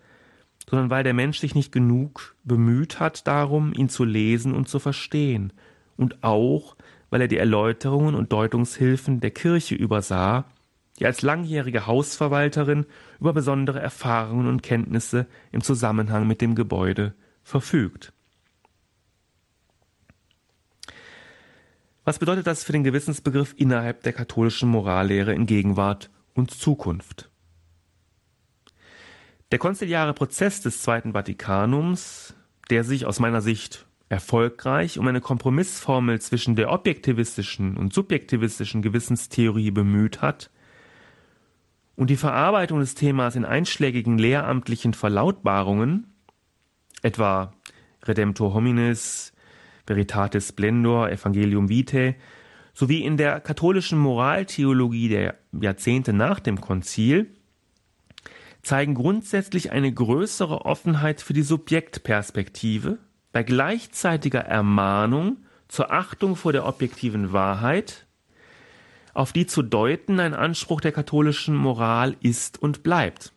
[0.68, 4.78] sondern weil der Mensch sich nicht genug bemüht hat darum, ihn zu lesen und zu
[4.78, 5.52] verstehen,
[5.96, 6.76] und auch,
[7.10, 10.46] weil er die Erläuterungen und Deutungshilfen der Kirche übersah
[11.02, 12.86] die als langjährige Hausverwalterin
[13.18, 18.12] über besondere Erfahrungen und Kenntnisse im Zusammenhang mit dem Gebäude verfügt.
[22.04, 27.28] Was bedeutet das für den Gewissensbegriff innerhalb der katholischen Morallehre in Gegenwart und Zukunft?
[29.50, 32.36] Der konziliare Prozess des Zweiten Vatikanums,
[32.70, 39.72] der sich aus meiner Sicht erfolgreich um eine Kompromissformel zwischen der objektivistischen und subjektivistischen Gewissenstheorie
[39.72, 40.48] bemüht hat,
[41.96, 46.12] und die Verarbeitung des Themas in einschlägigen lehramtlichen Verlautbarungen,
[47.02, 47.52] etwa
[48.04, 49.32] Redemptor hominis,
[49.86, 52.14] Veritatis splendor, Evangelium vitae,
[52.74, 57.34] sowie in der katholischen Moraltheologie der Jahrzehnte nach dem Konzil,
[58.62, 62.98] zeigen grundsätzlich eine größere Offenheit für die Subjektperspektive
[63.32, 65.38] bei gleichzeitiger Ermahnung
[65.68, 68.01] zur Achtung vor der objektiven Wahrheit
[69.14, 73.32] auf die zu deuten ein Anspruch der katholischen Moral ist und bleibt.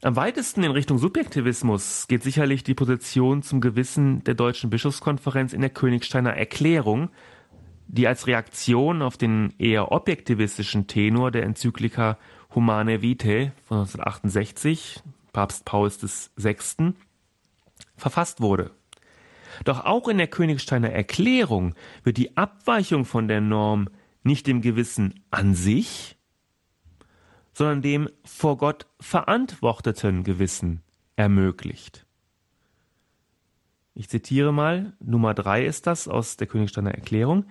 [0.00, 5.60] Am weitesten in Richtung Subjektivismus geht sicherlich die Position zum Gewissen der Deutschen Bischofskonferenz in
[5.60, 7.10] der Königsteiner Erklärung,
[7.88, 12.16] die als Reaktion auf den eher objektivistischen Tenor der Enzyklika
[12.54, 15.02] Humane Vitae von 1968,
[15.32, 16.94] Papst Paul VI.,
[17.96, 18.70] verfasst wurde.
[19.64, 23.88] Doch auch in der Königsteiner Erklärung wird die Abweichung von der Norm
[24.22, 26.16] nicht dem Gewissen an sich,
[27.52, 30.82] sondern dem vor Gott verantworteten Gewissen
[31.16, 32.06] ermöglicht.
[33.94, 37.46] Ich zitiere mal, Nummer drei ist das aus der Königsteiner Erklärung.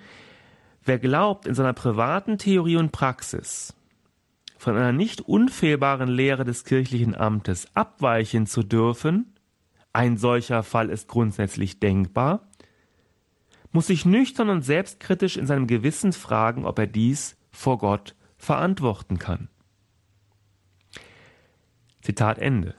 [0.82, 3.74] Wer glaubt, in seiner privaten Theorie und Praxis
[4.58, 9.34] von einer nicht unfehlbaren Lehre des kirchlichen Amtes abweichen zu dürfen,
[9.98, 12.48] ein solcher Fall ist grundsätzlich denkbar,
[13.72, 19.18] muss sich nüchtern und selbstkritisch in seinem Gewissen fragen, ob er dies vor Gott verantworten
[19.18, 19.50] kann.
[22.04, 22.76] Zitat Ende.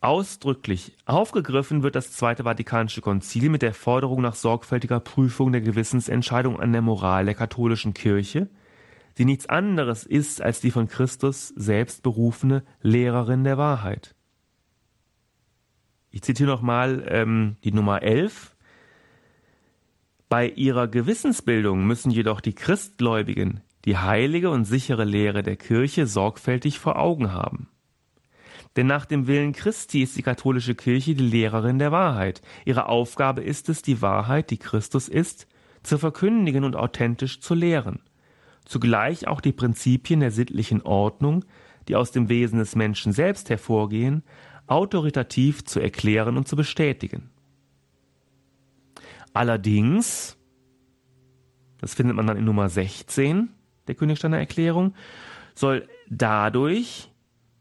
[0.00, 6.60] Ausdrücklich aufgegriffen wird das Zweite Vatikanische Konzil mit der Forderung nach sorgfältiger Prüfung der Gewissensentscheidung
[6.60, 8.48] an der Moral der katholischen Kirche,
[9.18, 14.14] die nichts anderes ist als die von Christus selbst berufene Lehrerin der Wahrheit.
[16.14, 18.54] Ich zitiere nochmal ähm, die Nummer 11.
[20.28, 26.78] Bei ihrer Gewissensbildung müssen jedoch die Christgläubigen die heilige und sichere Lehre der Kirche sorgfältig
[26.78, 27.68] vor Augen haben.
[28.76, 32.42] Denn nach dem Willen Christi ist die katholische Kirche die Lehrerin der Wahrheit.
[32.64, 35.48] Ihre Aufgabe ist es, die Wahrheit, die Christus ist,
[35.82, 37.98] zu verkündigen und authentisch zu lehren.
[38.64, 41.44] Zugleich auch die Prinzipien der sittlichen Ordnung,
[41.88, 44.22] die aus dem Wesen des Menschen selbst hervorgehen,
[44.66, 47.30] autoritativ zu erklären und zu bestätigen.
[49.32, 50.36] Allerdings,
[51.78, 53.50] das findet man dann in Nummer 16
[53.86, 54.94] der Königsteiner Erklärung,
[55.54, 57.10] soll dadurch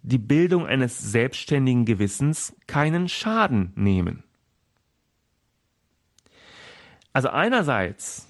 [0.03, 4.23] die Bildung eines selbstständigen Gewissens keinen Schaden nehmen.
[7.13, 8.27] Also einerseits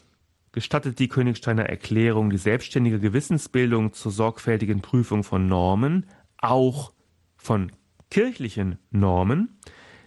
[0.51, 6.05] gestattet die Königsteiner Erklärung die selbstständige Gewissensbildung zur sorgfältigen Prüfung von Normen,
[6.37, 6.93] auch
[7.35, 7.71] von
[8.13, 9.57] kirchlichen Normen,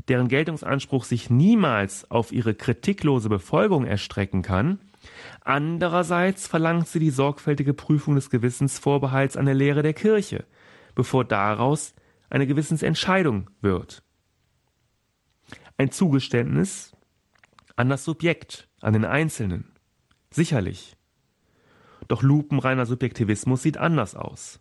[0.06, 4.78] deren Geltungsanspruch sich niemals auf ihre kritiklose Befolgung erstrecken kann,
[5.40, 10.44] andererseits verlangt sie die sorgfältige Prüfung des Gewissensvorbehalts an der Lehre der Kirche,
[10.94, 11.94] bevor daraus
[12.30, 14.04] eine Gewissensentscheidung wird.
[15.76, 16.92] Ein Zugeständnis
[17.74, 19.72] an das Subjekt, an den Einzelnen.
[20.30, 20.96] Sicherlich.
[22.06, 24.60] Doch lupenreiner Subjektivismus sieht anders aus.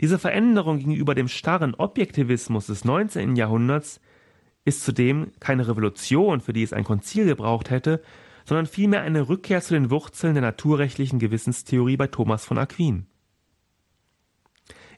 [0.00, 3.36] Diese Veränderung gegenüber dem starren Objektivismus des 19.
[3.36, 4.00] Jahrhunderts
[4.64, 8.02] ist zudem keine Revolution, für die es ein Konzil gebraucht hätte,
[8.44, 13.06] sondern vielmehr eine Rückkehr zu den Wurzeln der naturrechtlichen Gewissenstheorie bei Thomas von Aquin.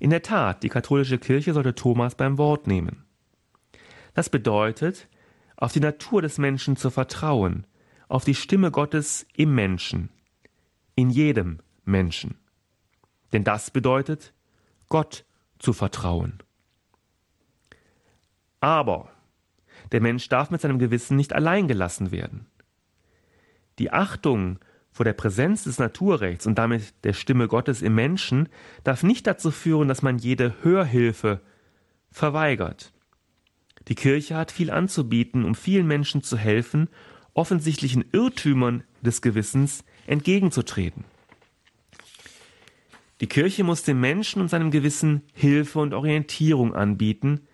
[0.01, 3.05] In der Tat, die katholische Kirche sollte Thomas beim Wort nehmen.
[4.15, 5.09] Das bedeutet,
[5.57, 7.67] auf die Natur des Menschen zu vertrauen,
[8.09, 10.09] auf die Stimme Gottes im Menschen,
[10.95, 12.37] in jedem Menschen.
[13.33, 14.35] Denn das bedeutet,
[14.93, 15.25] Gott
[15.59, 16.43] zu vertrauen.
[18.61, 19.11] Aber
[19.91, 22.47] der Mensch darf mit seinem Gewissen nicht allein gelassen werden.
[23.79, 24.59] Die Achtung
[24.91, 28.51] vor der Präsenz des Naturrechts und damit der Stimme Gottes im Menschen
[28.85, 31.41] darf nicht dazu führen, dass man jede Hörhilfe
[32.11, 32.93] verweigert.
[33.89, 36.91] Die Kirche hat viel anzubieten, um vielen Menschen zu helfen,
[37.33, 41.07] offensichtlichen Irrtümern des Gewissens entgegenzutreten.
[43.23, 47.47] Die Kirche muss dem Menschen und seinem Gewissen Hilfe und Orientierung anbieten.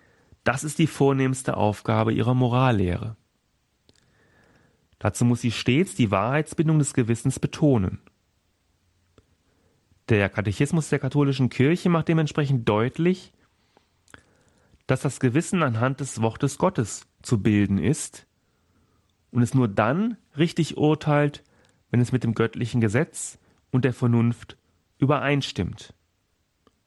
[0.43, 3.15] Das ist die vornehmste Aufgabe ihrer Morallehre.
[4.97, 7.99] Dazu muss sie stets die Wahrheitsbindung des Gewissens betonen.
[10.09, 13.31] Der Katechismus der katholischen Kirche macht dementsprechend deutlich,
[14.87, 18.25] dass das Gewissen anhand des Wortes Gottes zu bilden ist
[19.29, 21.43] und es nur dann richtig urteilt,
[21.91, 23.37] wenn es mit dem göttlichen Gesetz
[23.69, 24.57] und der Vernunft
[24.99, 25.93] übereinstimmt.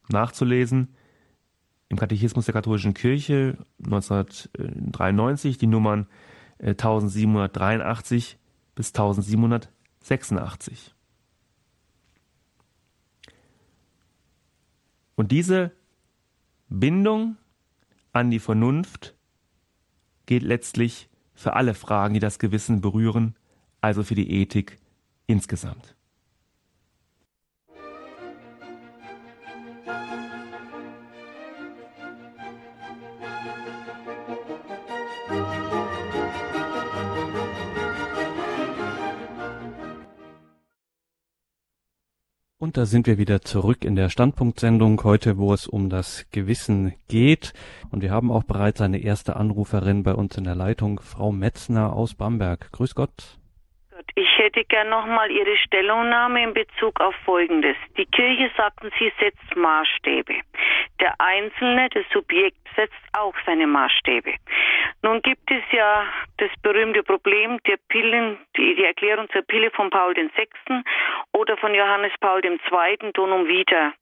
[0.09, 0.95] Nachzulesen
[1.89, 6.07] im Katechismus der katholischen Kirche 1993 die Nummern
[6.59, 8.39] 1783
[8.75, 10.95] bis 1786.
[15.17, 15.73] Und diese
[16.69, 17.37] Bindung
[18.13, 19.15] an die Vernunft
[20.27, 23.37] gilt letztlich für alle Fragen, die das Gewissen berühren,
[23.81, 24.79] also für die Ethik
[25.27, 25.97] insgesamt.
[42.63, 46.93] Und da sind wir wieder zurück in der Standpunktsendung heute, wo es um das Gewissen
[47.09, 47.55] geht.
[47.91, 51.93] Und wir haben auch bereits eine erste Anruferin bei uns in der Leitung, Frau Metzner
[51.93, 52.71] aus Bamberg.
[52.71, 53.41] Grüß Gott.
[54.43, 57.77] Hätte gern nochmal Ihre Stellungnahme in Bezug auf Folgendes.
[57.97, 60.35] Die Kirche, sagten Sie, setzt Maßstäbe.
[60.99, 64.35] der Einzelne, das Subjekt, setzt auch seine Maßstäbe.
[65.03, 66.07] Nun gibt es ja
[66.39, 70.83] das berühmte Problem der Pillen, die, die Erklärung zur Pille von Paul VI.
[71.33, 73.13] oder von Johannes Paul II.
[73.13, 73.93] Donum Vita.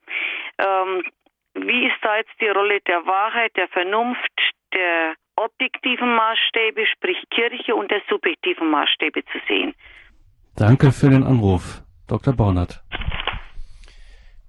[0.58, 1.04] Ähm,
[1.52, 4.32] wie ist da jetzt die Rolle der Wahrheit, der Vernunft,
[4.72, 9.74] der objektiven Maßstäbe, sprich Kirche und der subjektiven Maßstäbe zu sehen?
[10.54, 12.34] Danke für den Anruf, Dr.
[12.34, 12.82] Bornert.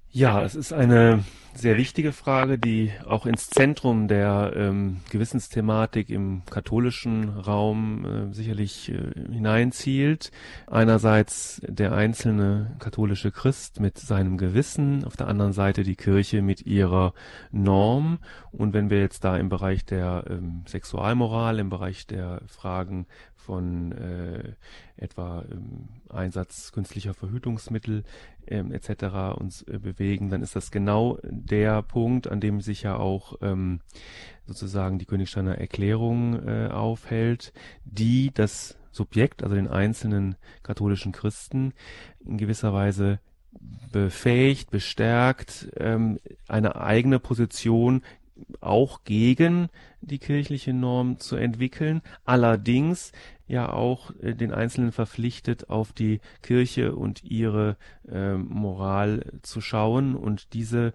[0.10, 1.24] Ja, es ist eine
[1.54, 8.91] sehr wichtige Frage, die auch ins Zentrum der ähm, Gewissensthematik im katholischen Raum äh, sicherlich
[8.91, 10.32] äh, hineinzielt.
[10.68, 16.66] Einerseits der einzelne katholische Christ mit seinem Gewissen, auf der anderen Seite die Kirche mit
[16.66, 17.14] ihrer
[17.52, 18.20] Norm.
[18.52, 23.08] Und wenn wir jetzt da im Bereich der ähm, Sexualmoral, im Bereich der Fragen
[23.46, 24.54] von äh,
[24.98, 28.04] etwa ähm, Einsatz künstlicher Verhütungsmittel
[28.48, 29.39] ähm, etc.
[29.39, 33.82] uns äh, bewegen, dann ist das genau der Punkt, an dem sich ja auch ähm,
[34.46, 41.74] sozusagen die Königsteiner Erklärung äh, aufhält, die das Subjekt, also den einzelnen katholischen Christen,
[42.26, 43.20] in gewisser Weise
[43.92, 48.02] befähigt, bestärkt, ähm, eine eigene Position
[48.60, 49.70] auch gegen
[50.02, 53.12] die kirchliche Norm zu entwickeln, allerdings
[53.48, 57.78] ja auch äh, den Einzelnen verpflichtet, auf die Kirche und ihre
[58.08, 60.94] äh, Moral zu schauen und diese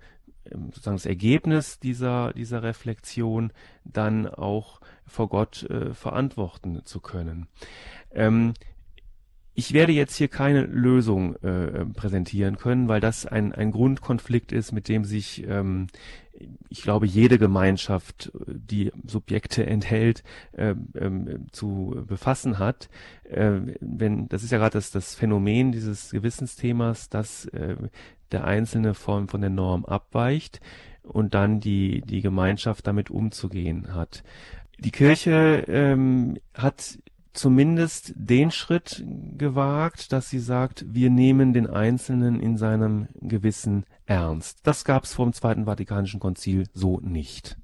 [0.51, 3.53] ähm, sozusagen das Ergebnis dieser, dieser Reflexion
[3.85, 7.49] dann auch vor Gott äh, verantworten zu können.
[8.13, 8.55] Ähm,
[9.57, 14.71] ich werde jetzt hier keine Lösung äh, präsentieren können, weil das ein, ein Grundkonflikt ist,
[14.71, 15.87] mit dem sich, ähm,
[16.69, 22.91] ich glaube, jede Gemeinschaft, die Subjekte enthält, äh, äh, zu befassen hat.
[23.25, 27.77] Äh, wenn, das ist ja gerade das, das Phänomen dieses Gewissensthemas, dass äh,
[28.33, 30.61] der Einzelne von, von der Norm abweicht
[31.03, 34.23] und dann die, die Gemeinschaft damit umzugehen hat.
[34.79, 36.99] Die Kirche ähm, hat
[37.37, 39.05] zumindest den Schritt
[39.37, 44.61] gewagt, dass sie sagt, wir nehmen den Einzelnen in seinem Gewissen ernst.
[44.63, 47.57] Das gab es vor dem Zweiten Vatikanischen Konzil so nicht.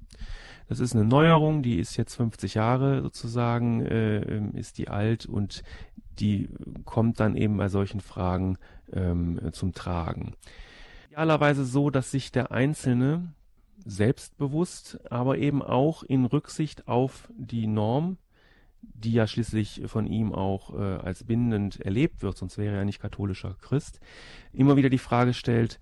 [0.68, 5.62] Das ist eine Neuerung, die ist jetzt 50 Jahre sozusagen, äh, ist die alt und
[6.18, 6.48] die
[6.84, 8.58] kommt dann eben bei solchen Fragen
[8.92, 10.34] ähm, zum Tragen.
[11.08, 13.34] Idealerweise so, dass sich der Einzelne
[13.84, 18.16] selbstbewusst, aber eben auch in Rücksicht auf die Norm
[18.82, 22.84] die ja schließlich von ihm auch äh, als bindend erlebt wird, sonst wäre er ja
[22.84, 24.00] nicht katholischer Christ,
[24.52, 25.80] immer wieder die Frage stellt,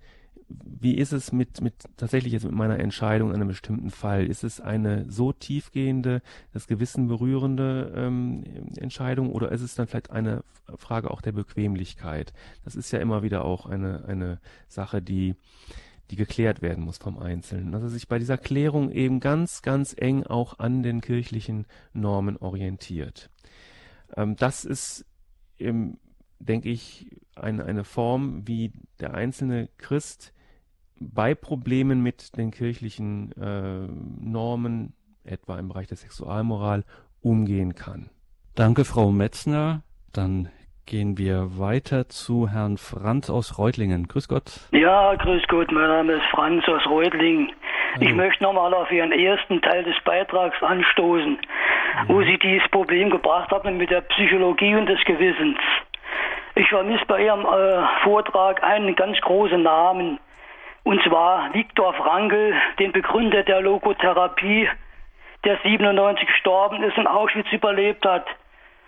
[0.63, 4.25] wie ist es mit, mit tatsächlich jetzt mit meiner Entscheidung in einem bestimmten Fall?
[4.25, 6.21] Ist es eine so tiefgehende,
[6.53, 8.43] das Gewissen berührende ähm,
[8.77, 10.43] Entscheidung oder ist es dann vielleicht eine
[10.75, 12.33] Frage auch der Bequemlichkeit?
[12.63, 15.35] Das ist ja immer wieder auch eine, eine Sache, die
[16.11, 17.71] die geklärt werden muss vom Einzelnen.
[17.71, 22.37] Dass er sich bei dieser Klärung eben ganz, ganz eng auch an den kirchlichen Normen
[22.37, 23.29] orientiert.
[24.15, 25.05] Ähm, das ist,
[25.57, 25.97] ähm,
[26.39, 30.33] denke ich, eine, eine Form, wie der einzelne Christ
[30.99, 34.93] bei Problemen mit den kirchlichen äh, Normen,
[35.23, 36.83] etwa im Bereich der Sexualmoral,
[37.21, 38.09] umgehen kann.
[38.53, 39.83] Danke, Frau Metzner.
[40.11, 40.49] Dann
[40.85, 44.07] gehen wir weiter zu Herrn Franz aus Reutlingen.
[44.07, 44.43] Grüß Gott.
[44.71, 47.51] Ja, grüß Gott, mein Name ist Franz aus Reutlingen.
[47.95, 48.05] Hallo.
[48.05, 52.03] Ich möchte nochmal auf Ihren ersten Teil des Beitrags anstoßen, ja.
[52.07, 55.59] wo Sie dieses Problem gebracht haben mit der Psychologie und des Gewissens.
[56.55, 60.19] Ich vermisse bei Ihrem äh, Vortrag einen ganz großen Namen,
[60.83, 64.67] und zwar Viktor Frankl, den Begründer der Logotherapie,
[65.43, 68.25] der 97 gestorben ist und Auschwitz überlebt hat.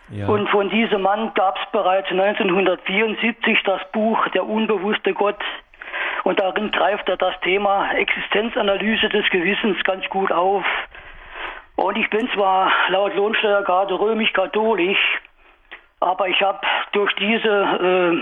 [0.09, 0.27] Ja.
[0.27, 5.41] Und von diesem Mann gab es bereits 1974 das Buch Der unbewusste Gott.
[6.23, 10.65] Und darin greift er das Thema Existenzanalyse des Gewissens ganz gut auf.
[11.75, 15.19] Und ich bin zwar laut Lohnsteuerkarte römisch-katholisch,
[15.99, 16.59] aber ich habe
[16.91, 18.21] durch diese äh,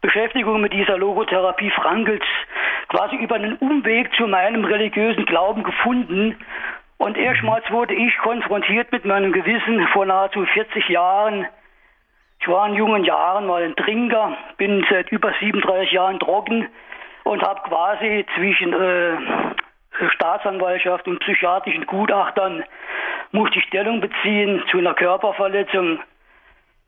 [0.00, 2.24] Beschäftigung mit dieser Logotherapie Frankels
[2.88, 6.36] quasi über einen Umweg zu meinem religiösen Glauben gefunden
[6.98, 11.46] und erstmals wurde ich konfrontiert mit meinem Gewissen vor nahezu 40 Jahren.
[12.40, 16.68] Ich war in jungen Jahren mal ein Trinker, bin seit über 37 Jahren trocken
[17.24, 19.16] und habe quasi zwischen äh,
[20.14, 22.64] Staatsanwaltschaft und psychiatrischen Gutachtern
[23.32, 26.00] musste ich Stellung beziehen zu einer Körperverletzung.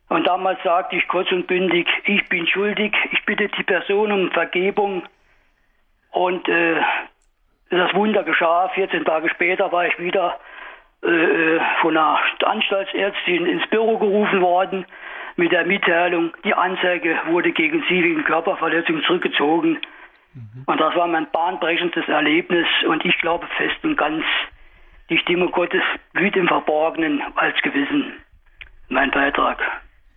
[0.09, 4.31] Und damals sagte ich kurz und bündig, ich bin schuldig, ich bitte die Person um
[4.31, 5.03] Vergebung.
[6.11, 6.79] Und äh,
[7.69, 8.69] das Wunder geschah.
[8.69, 10.39] 14 Tage später war ich wieder
[11.03, 14.85] äh, äh, von einer Anstaltsärztin ins Büro gerufen worden
[15.35, 19.79] mit der Mitteilung, die Anzeige wurde gegen Sie wegen Körperverletzung zurückgezogen.
[20.33, 20.63] Mhm.
[20.65, 24.23] Und das war mein bahnbrechendes Erlebnis und ich glaube fest und ganz,
[25.09, 28.13] die Stimme Gottes blüht im Verborgenen als Gewissen.
[28.87, 29.59] Mein Beitrag.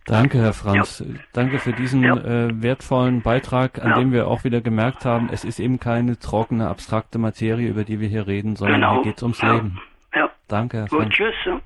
[0.09, 0.99] Danke, Herr Franz.
[0.99, 1.19] Ja.
[1.33, 2.15] Danke für diesen ja.
[2.15, 3.99] äh, wertvollen Beitrag, an ja.
[3.99, 7.99] dem wir auch wieder gemerkt haben, es ist eben keine trockene, abstrakte Materie, über die
[7.99, 8.93] wir hier reden, sondern genau.
[8.95, 9.79] hier geht es ums Leben.
[10.47, 11.03] Danke, Herr Franz.
[11.03, 11.61] Gut, tschüss.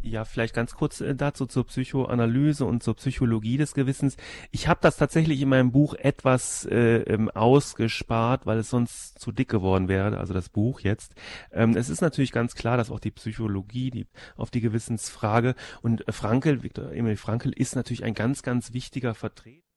[0.00, 4.16] Ja, vielleicht ganz kurz äh, dazu zur Psychoanalyse und zur Psychologie des Gewissens.
[4.52, 9.32] Ich habe das tatsächlich in meinem Buch etwas äh, ähm, ausgespart, weil es sonst zu
[9.32, 11.14] dick geworden wäre, also das Buch jetzt.
[11.52, 16.04] Ähm, es ist natürlich ganz klar, dass auch die Psychologie die, auf die Gewissensfrage und
[16.08, 19.67] Frankel, Viktor Emil Frankel ist natürlich ein ganz, ganz wichtiger Vertreter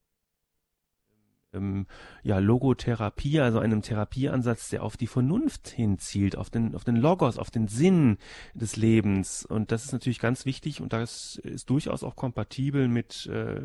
[1.54, 1.88] ähm,
[2.24, 7.38] ja, Logotherapie, also einem Therapieansatz, der auf die Vernunft hinzielt, auf den, auf den Logos,
[7.38, 8.18] auf den Sinn
[8.54, 9.46] des Lebens.
[9.46, 13.62] Und das ist natürlich ganz wichtig und das ist durchaus auch kompatibel mit, äh,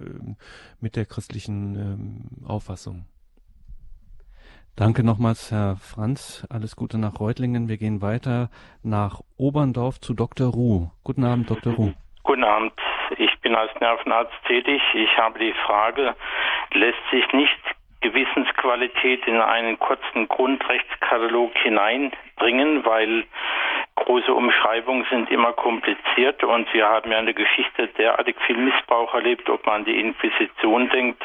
[0.80, 3.07] mit der christlichen ähm, Auffassung.
[4.76, 6.47] Danke nochmals, Herr Franz.
[6.51, 7.68] Alles Gute nach Reutlingen.
[7.68, 8.51] Wir gehen weiter
[8.82, 10.53] nach Oberndorf zu Dr.
[10.53, 10.91] Ruh.
[11.03, 11.72] Guten Abend, Dr.
[11.72, 11.93] Ruh.
[12.24, 12.74] Guten Abend.
[13.16, 14.82] Ich bin als Nervenarzt tätig.
[14.93, 16.14] Ich habe die Frage,
[16.74, 17.57] lässt sich nicht
[18.01, 23.24] Gewissensqualität in einen kurzen Grundrechtskatalog hineinbringen, weil
[23.97, 29.14] große Umschreibungen sind immer kompliziert und wir haben ja in der Geschichte derartig viel Missbrauch
[29.14, 31.22] erlebt, ob man an die Inquisition denkt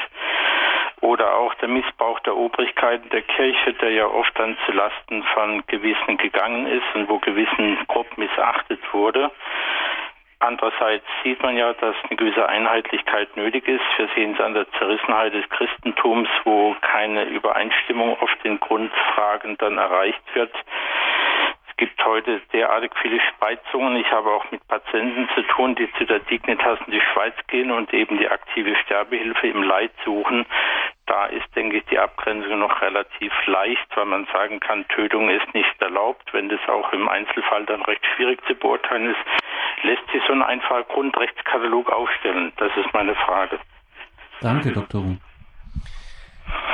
[1.02, 5.62] oder auch der Missbrauch der Obrigkeiten der Kirche, der ja oft dann zu Lasten von
[5.66, 9.30] Gewissen gegangen ist und wo Gewissen grob missachtet wurde.
[10.42, 13.84] Andererseits sieht man ja, dass eine gewisse Einheitlichkeit nötig ist.
[13.96, 19.78] Wir sehen es an der Zerrissenheit des Christentums, wo keine Übereinstimmung auf den Grundfragen dann
[19.78, 20.52] erreicht wird.
[21.70, 23.94] Es gibt heute derartig viele Spreizungen.
[23.96, 27.70] Ich habe auch mit Patienten zu tun, die zu der Dignitas in die Schweiz gehen
[27.70, 30.44] und eben die aktive Sterbehilfe im Leid suchen.
[31.12, 35.52] Da ist, denke ich, die Abgrenzung noch relativ leicht, weil man sagen kann, Tötung ist
[35.52, 36.32] nicht erlaubt.
[36.32, 39.18] Wenn das auch im Einzelfall dann recht schwierig zu beurteilen ist,
[39.82, 42.50] lässt sich so ein einfacher Grundrechtskatalog aufstellen?
[42.56, 43.58] Das ist meine Frage.
[44.40, 45.02] Danke, Dr.
[45.02, 45.16] Ruh.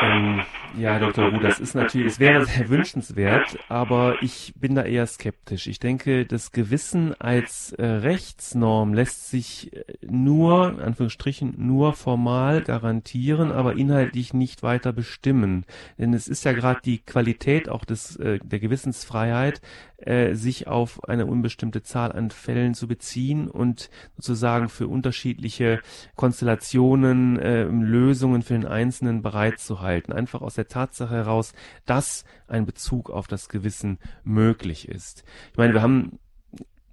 [0.03, 0.43] Ähm,
[0.77, 1.31] ja, Dr.
[1.31, 5.67] Ruh, das ist natürlich, es wäre sehr wünschenswert, aber ich bin da eher skeptisch.
[5.67, 12.63] Ich denke, das Gewissen als äh, Rechtsnorm lässt sich äh, nur, in Anführungsstrichen, nur formal
[12.63, 15.65] garantieren, aber inhaltlich nicht weiter bestimmen.
[15.97, 19.61] Denn es ist ja gerade die Qualität auch des, äh, der Gewissensfreiheit,
[19.99, 25.81] äh, sich auf eine unbestimmte Zahl an Fällen zu beziehen und sozusagen für unterschiedliche
[26.15, 29.23] Konstellationen äh, Lösungen für den Einzelnen
[29.69, 30.13] bereitzuhalten.
[30.13, 31.53] Einfach aus der Tatsache heraus,
[31.87, 35.25] dass ein Bezug auf das Gewissen möglich ist.
[35.53, 36.19] Ich meine, wir haben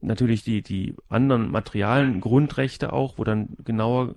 [0.02, 4.14] natürlich die, die anderen materialen Grundrechte auch, wo dann genauer äh,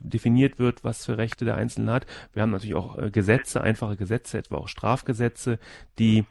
[0.00, 2.06] definiert wird, was für Rechte der Einzelne hat.
[2.32, 5.58] Wir haben natürlich auch äh, Gesetze, einfache Gesetze, etwa auch Strafgesetze,
[5.98, 6.24] die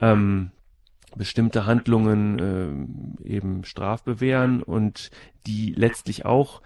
[0.00, 0.52] ähm,
[1.16, 5.10] bestimmte Handlungen äh, eben strafbewähren und
[5.46, 6.60] die letztlich auch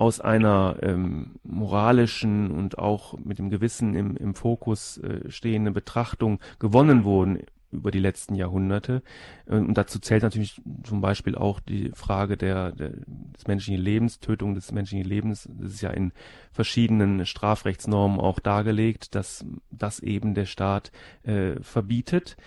[0.00, 6.40] aus einer ähm, moralischen und auch mit dem Gewissen im, im Fokus äh, stehenden Betrachtung
[6.58, 7.40] gewonnen wurden
[7.70, 9.02] über die letzten Jahrhunderte.
[9.44, 14.54] Und dazu zählt natürlich zum Beispiel auch die Frage der, der, des menschlichen Lebens, Tötung
[14.54, 15.46] des menschlichen Lebens.
[15.52, 16.12] Das ist ja in
[16.50, 20.92] verschiedenen Strafrechtsnormen auch dargelegt, dass das eben der Staat
[21.24, 22.38] äh, verbietet.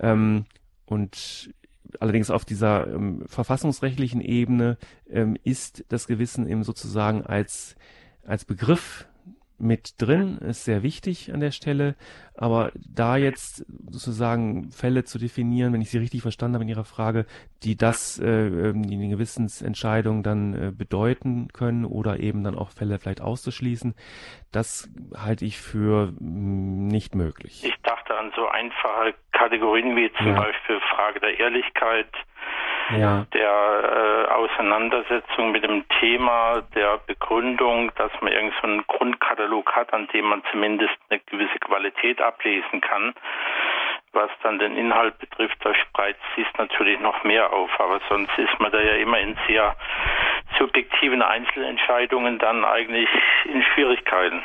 [0.00, 0.46] Ähm,
[0.86, 1.50] und
[2.00, 4.78] allerdings auf dieser ähm, verfassungsrechtlichen Ebene
[5.10, 7.76] ähm, ist das Gewissen eben sozusagen als,
[8.24, 9.06] als Begriff
[9.58, 11.94] mit drin, ist sehr wichtig an der Stelle.
[12.34, 16.84] Aber da jetzt sozusagen Fälle zu definieren, wenn ich Sie richtig verstanden habe in Ihrer
[16.84, 17.24] Frage,
[17.62, 22.70] die das, äh, ähm, die eine Gewissensentscheidung dann äh, bedeuten können oder eben dann auch
[22.70, 23.94] Fälle vielleicht auszuschließen,
[24.52, 27.64] das halte ich für mh, mm, nicht möglich.
[27.64, 27.72] Ich
[28.06, 30.40] dachte an so einfache Kategorien wie zum ja.
[30.40, 32.08] Beispiel Frage der Ehrlichkeit,
[32.96, 33.26] ja.
[33.32, 40.08] der äh, Auseinandersetzung mit dem Thema, der Begründung, dass man irgendeinen so Grundkatalog hat, an
[40.08, 43.14] dem man zumindest eine gewisse Qualität ablesen kann.
[44.12, 47.70] Was dann den Inhalt betrifft, da spreizt sich natürlich noch mehr auf.
[47.78, 49.76] Aber sonst ist man da ja immer in sehr
[50.58, 53.10] subjektiven Einzelentscheidungen dann eigentlich
[53.44, 54.42] in Schwierigkeiten.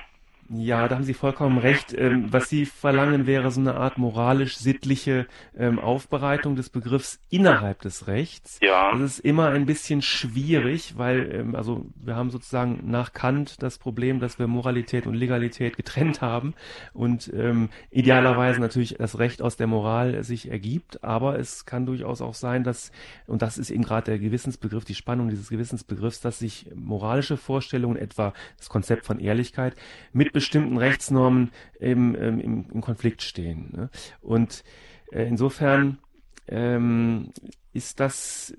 [0.53, 1.93] Ja, da haben Sie vollkommen recht.
[1.97, 5.25] Ähm, was Sie verlangen, wäre so eine Art moralisch-sittliche
[5.57, 8.59] ähm, Aufbereitung des Begriffs innerhalb des Rechts.
[8.61, 8.91] Ja.
[8.91, 13.77] Das ist immer ein bisschen schwierig, weil, ähm, also wir haben sozusagen nach Kant das
[13.77, 16.53] Problem, dass wir Moralität und Legalität getrennt haben
[16.91, 22.21] und ähm, idealerweise natürlich das Recht aus der Moral sich ergibt, aber es kann durchaus
[22.21, 22.91] auch sein, dass,
[23.25, 27.95] und das ist eben gerade der Gewissensbegriff, die Spannung dieses Gewissensbegriffs, dass sich moralische Vorstellungen,
[27.95, 29.75] etwa das Konzept von Ehrlichkeit,
[30.11, 33.69] mit bestimmten Rechtsnormen eben ähm, im, im, Konflikt stehen.
[33.75, 33.89] Ne?
[34.21, 34.63] Und
[35.11, 35.99] äh, insofern
[36.47, 37.31] ähm,
[37.73, 38.53] ist das,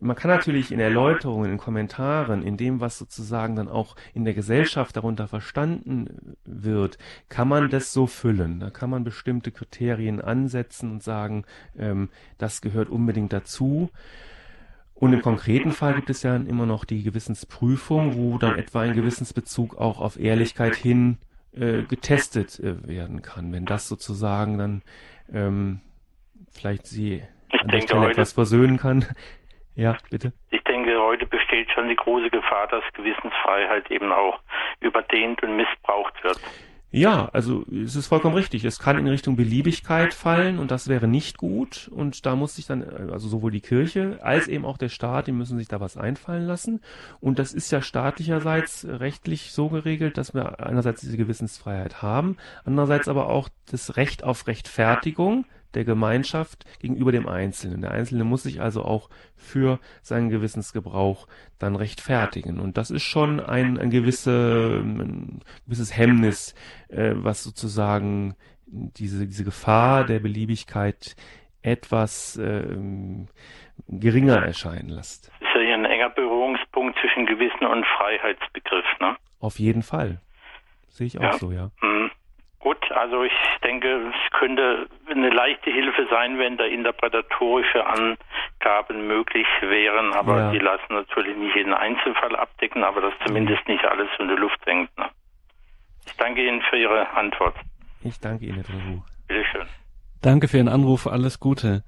[0.00, 4.34] man kann natürlich in Erläuterungen, in Kommentaren, in dem, was sozusagen dann auch in der
[4.34, 6.98] Gesellschaft darunter verstanden wird,
[7.30, 8.60] kann man das so füllen.
[8.60, 11.44] Da kann man bestimmte Kriterien ansetzen und sagen,
[11.76, 13.90] ähm, das gehört unbedingt dazu.
[15.04, 18.94] Und im konkreten Fall gibt es ja immer noch die Gewissensprüfung, wo dann etwa ein
[18.94, 21.18] Gewissensbezug auch auf Ehrlichkeit hin
[21.52, 23.52] äh, getestet äh, werden kann.
[23.52, 24.82] Wenn das sozusagen dann
[25.30, 25.82] ähm,
[26.50, 29.04] vielleicht Sie ich an denke, heute, etwas versöhnen kann.
[29.76, 30.32] Ja, bitte.
[30.50, 34.38] Ich denke, heute besteht schon die große Gefahr, dass Gewissensfreiheit eben auch
[34.78, 36.38] überdehnt und missbraucht wird.
[36.96, 38.64] Ja, also es ist vollkommen richtig.
[38.64, 41.90] Es kann in Richtung Beliebigkeit fallen und das wäre nicht gut.
[41.92, 45.32] Und da muss sich dann, also sowohl die Kirche als eben auch der Staat, die
[45.32, 46.82] müssen sich da was einfallen lassen.
[47.18, 53.08] Und das ist ja staatlicherseits rechtlich so geregelt, dass wir einerseits diese Gewissensfreiheit haben, andererseits
[53.08, 57.82] aber auch das Recht auf Rechtfertigung der Gemeinschaft gegenüber dem Einzelnen.
[57.82, 61.26] Der Einzelne muss sich also auch für seinen Gewissensgebrauch
[61.58, 62.60] dann rechtfertigen.
[62.60, 66.54] Und das ist schon ein, ein, gewisse, ein gewisses Hemmnis,
[66.88, 71.16] äh, was sozusagen diese, diese Gefahr der Beliebigkeit
[71.62, 72.76] etwas äh,
[73.88, 75.30] geringer erscheinen lässt.
[75.40, 79.16] Das ist ja ein enger Berührungspunkt zwischen Gewissen und Freiheitsbegriff, ne?
[79.40, 80.20] Auf jeden Fall.
[80.88, 81.32] Sehe ich auch ja.
[81.34, 81.70] so, ja.
[81.82, 82.10] Mhm.
[82.64, 89.46] Gut, also ich denke, es könnte eine leichte Hilfe sein, wenn da interpretatorische Angaben möglich
[89.60, 90.50] wären, aber ja.
[90.50, 94.64] die lassen natürlich nicht jeden Einzelfall abdecken, aber das zumindest nicht alles in die Luft
[94.64, 94.88] hängt.
[94.96, 95.10] Ne?
[96.06, 97.54] Ich danke Ihnen für Ihre Antwort.
[98.02, 99.02] Ich danke Ihnen, Herr Drehu.
[99.28, 99.66] Bitteschön.
[100.22, 101.84] Danke für Ihren Anruf, alles Gute.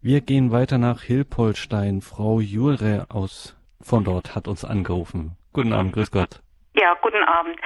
[0.00, 2.02] Wir gehen weiter nach Hilpolstein.
[2.02, 5.36] Frau Jure aus von dort hat uns angerufen.
[5.52, 6.40] Guten Abend, grüß Gott.
[6.74, 7.58] Ja, guten Abend.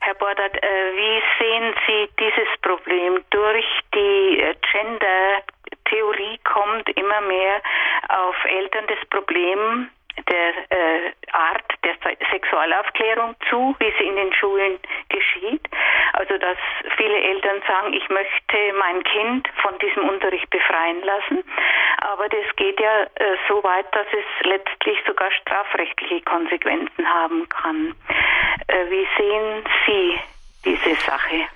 [0.00, 3.22] Herr Bordert, äh, wie sehen Sie dieses Problem?
[3.30, 7.62] Durch die äh, Gender-Theorie kommt immer mehr
[8.08, 9.90] auf Eltern das Problem,
[10.28, 11.96] der äh, Art der
[12.30, 15.62] Sexualaufklärung zu, wie sie in den Schulen geschieht.
[16.12, 16.58] Also dass
[16.96, 21.44] viele Eltern sagen, ich möchte mein Kind von diesem Unterricht befreien lassen.
[21.98, 27.94] Aber das geht ja äh, so weit, dass es letztlich sogar strafrechtliche Konsequenzen haben kann.
[28.68, 30.18] Äh, wie sehen Sie
[30.64, 31.46] diese Sache?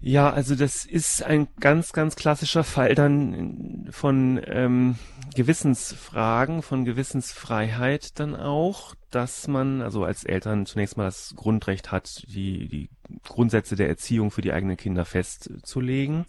[0.00, 4.96] Ja, also das ist ein ganz, ganz klassischer Fall dann von ähm,
[5.36, 12.24] Gewissensfragen, von Gewissensfreiheit dann auch, dass man also als Eltern zunächst mal das Grundrecht hat,
[12.26, 12.90] die, die
[13.22, 16.26] Grundsätze der Erziehung für die eigenen Kinder festzulegen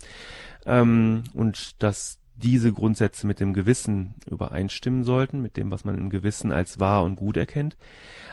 [0.66, 6.12] ähm, und dass diese Grundsätze mit dem Gewissen übereinstimmen sollten, mit dem, was man im
[6.12, 7.78] Gewissen als wahr und gut erkennt.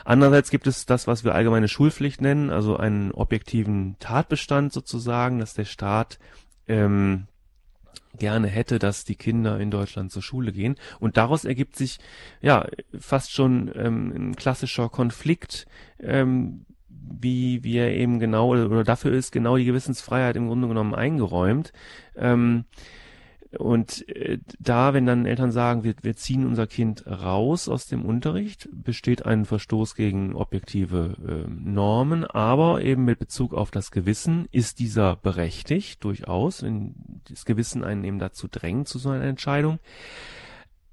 [0.03, 5.55] Andererseits gibt es das, was wir allgemeine Schulpflicht nennen, also einen objektiven Tatbestand sozusagen, dass
[5.55, 6.19] der Staat
[6.67, 7.27] ähm,
[8.15, 10.75] gerne hätte, dass die Kinder in Deutschland zur Schule gehen.
[10.99, 11.99] Und daraus ergibt sich
[12.41, 15.65] ja fast schon ähm, ein klassischer Konflikt,
[15.99, 21.71] ähm, wie er eben genau oder dafür ist genau die Gewissensfreiheit im Grunde genommen eingeräumt.
[22.15, 22.65] Ähm,
[23.57, 28.05] und äh, da, wenn dann Eltern sagen, wir, wir ziehen unser Kind raus aus dem
[28.05, 34.47] Unterricht, besteht ein Verstoß gegen objektive äh, Normen, aber eben mit Bezug auf das Gewissen
[34.51, 36.95] ist dieser berechtigt, durchaus, wenn
[37.29, 39.79] das Gewissen einen eben dazu drängt zu so einer Entscheidung.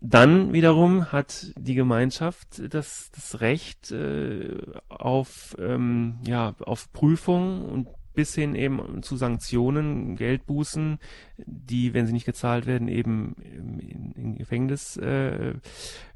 [0.05, 4.57] Dann wiederum hat die Gemeinschaft das, das Recht äh,
[4.89, 10.99] auf, ähm, ja, auf Prüfung und bis hin eben zu Sanktionen, Geldbußen,
[11.39, 15.55] die, wenn sie nicht gezahlt werden, eben in, in Gefängnis äh,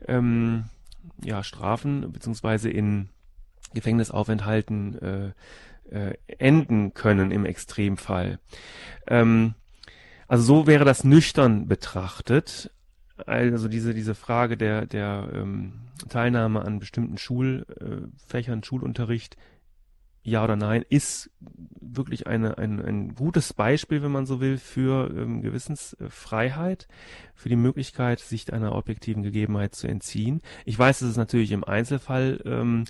[0.07, 0.65] ähm,
[1.23, 3.09] ja, Strafen beziehungsweise in
[3.75, 5.33] Gefängnisaufenthalten äh,
[5.91, 8.39] äh, enden können im Extremfall.
[9.07, 9.55] Ähm,
[10.29, 12.71] also so wäre das nüchtern betrachtet.
[13.25, 15.75] Also diese diese Frage der der ähm,
[16.09, 19.37] Teilnahme an bestimmten Schulfächern, Schulunterricht
[20.27, 21.31] ja oder nein, ist
[21.81, 26.89] wirklich eine, ein, ein gutes Beispiel, wenn man so will, für ähm, Gewissensfreiheit,
[27.35, 30.43] für die Möglichkeit, sich einer objektiven Gegebenheit zu entziehen.
[30.65, 32.85] Ich weiß, dass es natürlich im Einzelfall ähm,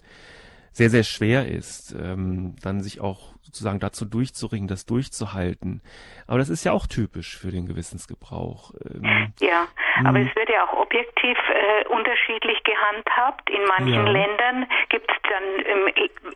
[0.77, 5.81] sehr, sehr schwer ist, ähm, dann sich auch sozusagen dazu durchzuringen, das durchzuhalten.
[6.27, 8.72] Aber das ist ja auch typisch für den Gewissensgebrauch.
[8.85, 9.68] Ähm, ja,
[10.05, 10.27] aber hm.
[10.29, 13.49] es wird ja auch objektiv äh, unterschiedlich gehandhabt.
[13.49, 14.12] In manchen ja.
[14.12, 15.81] Ländern gibt es dann im,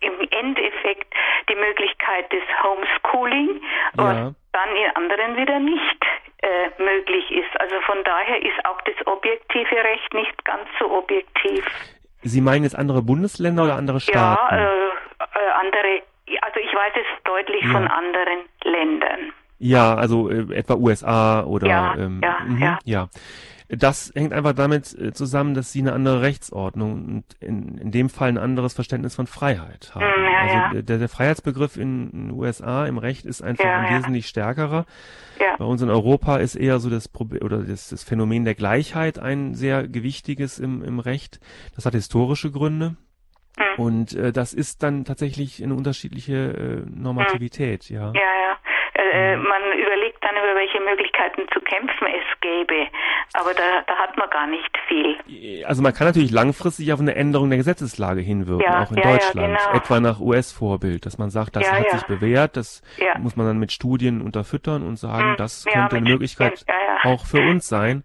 [0.00, 1.12] im, Endeffekt
[1.50, 3.60] die Möglichkeit des Homeschooling,
[3.92, 4.32] was ja.
[4.52, 6.00] dann in anderen wieder nicht
[6.40, 7.60] äh, möglich ist.
[7.60, 11.66] Also von daher ist auch das objektive Recht nicht ganz so objektiv.
[12.22, 14.54] Sie meinen jetzt andere Bundesländer oder andere Staaten?
[14.54, 16.02] Ja, äh, äh, andere
[16.42, 17.70] also ich weiß es deutlich ja.
[17.70, 19.32] von anderen Ländern.
[19.58, 22.78] Ja, also äh, etwa USA oder ja, ähm, ja, mh, ja.
[22.84, 23.08] ja.
[23.72, 28.08] Das hängt einfach damit äh, zusammen, dass sie eine andere Rechtsordnung und in, in dem
[28.08, 30.04] Fall ein anderes Verständnis von Freiheit haben.
[30.04, 33.96] Mm, ja, also der, der Freiheitsbegriff in den USA im Recht ist einfach ja, ein
[33.96, 34.86] wesentlich stärkerer.
[35.38, 35.54] Ja.
[35.56, 39.20] Bei uns in Europa ist eher so das Problem oder das, das Phänomen der Gleichheit
[39.20, 41.38] ein sehr gewichtiges im, im Recht.
[41.76, 42.96] Das hat historische Gründe.
[43.56, 43.80] Mm.
[43.80, 48.06] Und äh, das ist dann tatsächlich eine unterschiedliche äh, Normativität, ja.
[48.06, 48.39] Ja, ja.
[49.00, 49.44] Äh, mhm.
[49.44, 52.86] man überlegt dann, über welche Möglichkeiten zu kämpfen es gäbe.
[53.32, 55.64] Aber da, da hat man gar nicht viel.
[55.64, 59.12] Also man kann natürlich langfristig auf eine Änderung der Gesetzeslage hinwirken, ja, auch in ja,
[59.12, 59.52] Deutschland.
[59.52, 59.78] Ja, genau.
[59.78, 62.82] Etwa nach US-Vorbild, dass man sagt, das hat sich bewährt, das
[63.18, 65.36] muss man dann mit Studien unterfüttern und sagen, mhm.
[65.36, 66.66] das könnte eine Möglichkeit
[67.02, 68.04] auch für uns sein.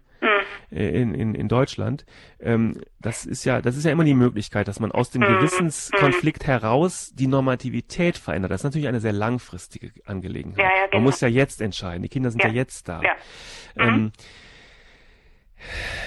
[0.70, 2.04] In, in, in Deutschland.
[2.40, 5.26] Ähm, das ist ja, das ist ja immer die Möglichkeit, dass man aus dem mhm.
[5.26, 8.50] Gewissenskonflikt heraus die Normativität verändert.
[8.50, 10.58] Das ist natürlich eine sehr langfristige Angelegenheit.
[10.58, 10.96] Ja, ja, genau.
[10.96, 12.02] Man muss ja jetzt entscheiden.
[12.02, 13.00] Die Kinder sind ja, ja jetzt da.
[13.76, 14.12] Ähm, mhm.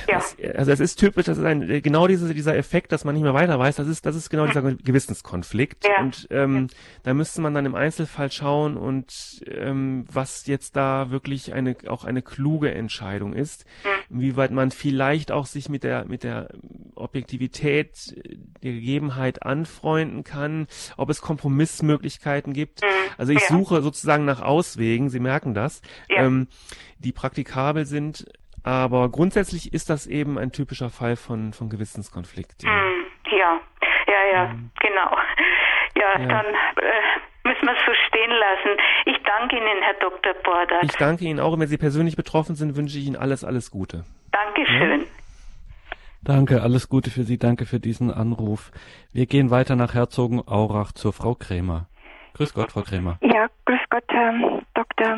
[0.07, 0.15] Ja.
[0.15, 3.23] Das, also es ist typisch, das ist ein, genau diese, dieser Effekt, dass man nicht
[3.23, 5.85] mehr weiter weiß, das ist, das ist genau dieser Gewissenskonflikt.
[5.85, 6.03] Ja.
[6.03, 6.77] Und ähm, ja.
[7.03, 12.05] da müsste man dann im Einzelfall schauen und ähm, was jetzt da wirklich eine auch
[12.05, 14.17] eine kluge Entscheidung ist, mhm.
[14.17, 16.49] inwieweit man vielleicht auch sich mit der mit der
[16.95, 18.15] Objektivität
[18.63, 22.81] der Gegebenheit anfreunden kann, ob es Kompromissmöglichkeiten gibt.
[22.81, 22.87] Mhm.
[23.17, 26.47] Also ich suche sozusagen nach Auswegen, Sie merken das, ähm,
[26.99, 28.25] die praktikabel sind
[28.63, 32.63] aber grundsätzlich ist das eben ein typischer Fall von, von Gewissenskonflikt.
[32.63, 33.61] Ja, mm, ja,
[34.07, 34.71] ja, ja mhm.
[34.79, 35.17] genau.
[35.95, 36.27] Ja, ja.
[36.27, 38.79] dann äh, müssen wir es so stehen lassen.
[39.05, 40.33] Ich danke Ihnen, Herr Dr.
[40.43, 40.83] Bordert.
[40.83, 41.53] Ich danke Ihnen auch.
[41.53, 44.05] Und wenn Sie persönlich betroffen sind, wünsche ich Ihnen alles, alles Gute.
[44.31, 45.01] Dankeschön.
[45.01, 45.07] Ja?
[46.21, 47.37] Danke, alles Gute für Sie.
[47.37, 48.71] Danke für diesen Anruf.
[49.13, 51.87] Wir gehen weiter nach Herzogenaurach zur Frau Krämer.
[52.33, 53.17] Grüß Gott, Frau Krämer.
[53.21, 55.17] Ja, grüß Gott, ähm, Dr.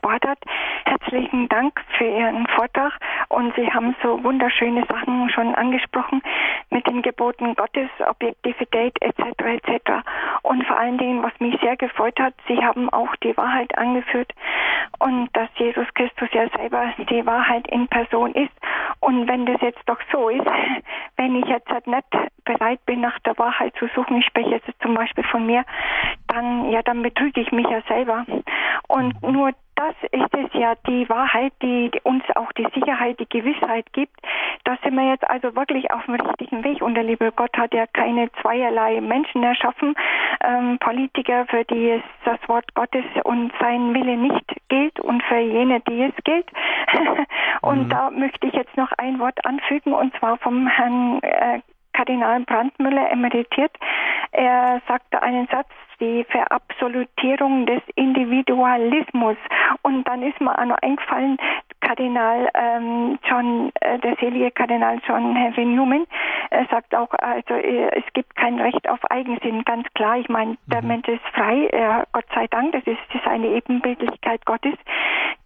[0.00, 0.38] Bordert.
[0.84, 2.92] Herzlichen Dank für Ihren Vortrag
[3.28, 6.22] und Sie haben so wunderschöne Sachen schon angesprochen
[6.70, 9.22] mit den Geboten Gottes, Objektivität etc.
[9.40, 9.90] etc.
[10.42, 14.32] Und vor allen Dingen, was mich sehr gefreut hat, Sie haben auch die Wahrheit angeführt
[15.00, 18.52] und dass Jesus Christus ja selber die Wahrheit in Person ist.
[19.00, 20.46] Und wenn das jetzt doch so ist,
[21.16, 22.06] wenn ich jetzt halt nicht
[22.44, 25.64] bereit bin, nach der Wahrheit zu suchen, ich spreche jetzt zum Beispiel von mir,
[26.32, 28.24] dann, ja, dann betrüge ich mich ja selber.
[28.88, 33.92] Und nur das ist es ja die Wahrheit, die uns auch die Sicherheit, die Gewissheit
[33.92, 34.14] gibt.
[34.64, 36.82] Da sind wir jetzt also wirklich auf dem richtigen Weg.
[36.82, 39.94] Und der liebe Gott hat ja keine zweierlei Menschen erschaffen,
[40.40, 45.38] ähm, Politiker, für die es das Wort Gottes und sein Wille nicht gilt und für
[45.38, 46.46] jene, die es gilt.
[47.62, 47.88] und mhm.
[47.88, 51.60] da möchte ich jetzt noch ein Wort anfügen und zwar vom Herrn äh,
[51.92, 53.72] Kardinal Brandmüller emeritiert.
[54.32, 55.68] Er sagte einen Satz,
[56.00, 59.36] die Verabsolutierung des Individualismus.
[59.82, 61.38] Und dann ist mir auch noch eingefallen,
[61.80, 66.06] Kardinal ähm, John, äh, der selige Kardinal John Henry Newman
[66.50, 70.16] äh, sagt auch, also äh, es gibt kein Recht auf Eigensinn, ganz klar.
[70.16, 70.88] Ich meine, der mhm.
[70.88, 74.74] Mensch ist frei, äh, Gott sei Dank, das ist, das ist eine Ebenbildlichkeit Gottes,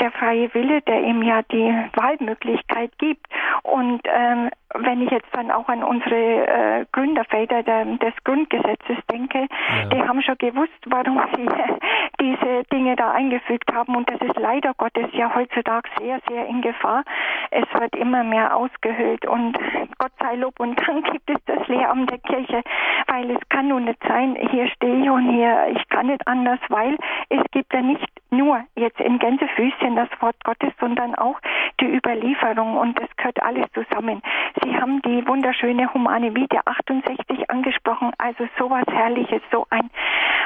[0.01, 3.27] der freie Wille, der ihm ja die Wahlmöglichkeit gibt.
[3.63, 4.51] Und ähm,
[4.81, 9.89] wenn ich jetzt dann auch an unsere äh, Gründerväter der, des Grundgesetzes denke, ja.
[9.89, 11.47] die haben schon gewusst, warum sie
[12.21, 13.97] diese Dinge da eingefügt haben.
[13.97, 17.05] Und das ist leider Gottes ja heutzutage sehr, sehr in Gefahr.
[17.51, 19.27] Es wird immer mehr ausgehöhlt.
[19.27, 19.59] Und
[19.99, 22.63] Gott sei Lob und Dank gibt es das Lehramt der Kirche,
[23.07, 26.61] weil es kann nun nicht sein, hier stehe ich und hier, ich kann nicht anders,
[26.69, 26.97] weil
[27.29, 31.39] es gibt ja nicht nur jetzt in Gänsefüßchen das Wort Gottes, sondern auch
[31.81, 34.23] die Überlieferung und das gehört alles zusammen.
[34.67, 39.91] Sie haben die wunderschöne Humane Vita 68 angesprochen, also sowas Herrliches, so ein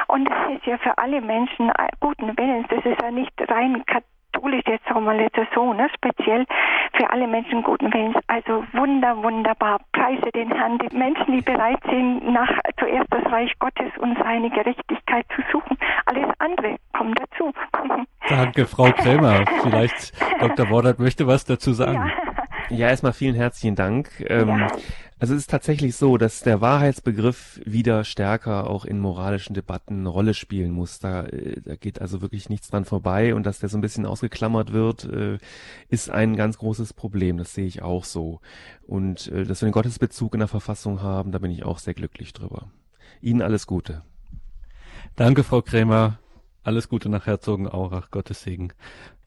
[0.07, 2.67] und das ist ja für alle Menschen äh, guten Willens.
[2.69, 5.89] Das ist ja nicht rein katholisch, jetzt sagen wir jetzt so, ne?
[5.95, 6.45] speziell
[6.93, 8.17] für alle Menschen guten Willens.
[8.27, 9.79] Also wunder, wunderbar.
[9.93, 14.49] Preise den Herrn, die Menschen, die bereit sind, nach zuerst das Reich Gottes und seine
[14.49, 15.77] Gerechtigkeit zu suchen.
[16.05, 17.51] Alles andere kommt dazu.
[18.29, 19.45] Danke, Frau Krämer.
[19.63, 20.69] Vielleicht Dr.
[20.69, 21.95] Wordert möchte was dazu sagen.
[21.95, 22.20] Ja.
[22.71, 24.23] Ja, erstmal vielen herzlichen Dank.
[24.27, 24.67] Ähm, ja.
[25.19, 30.09] Also es ist tatsächlich so, dass der Wahrheitsbegriff wieder stärker auch in moralischen Debatten eine
[30.09, 30.99] Rolle spielen muss.
[30.99, 34.05] Da, äh, da geht also wirklich nichts dran vorbei und dass der so ein bisschen
[34.05, 35.37] ausgeklammert wird, äh,
[35.89, 37.37] ist ein ganz großes Problem.
[37.37, 38.39] Das sehe ich auch so.
[38.87, 41.93] Und äh, dass wir den Gottesbezug in der Verfassung haben, da bin ich auch sehr
[41.93, 42.71] glücklich drüber.
[43.21, 44.01] Ihnen alles Gute.
[45.15, 46.19] Danke, Frau Krämer.
[46.63, 48.11] Alles Gute nach Herzogenaurach.
[48.11, 48.73] Gottes Segen.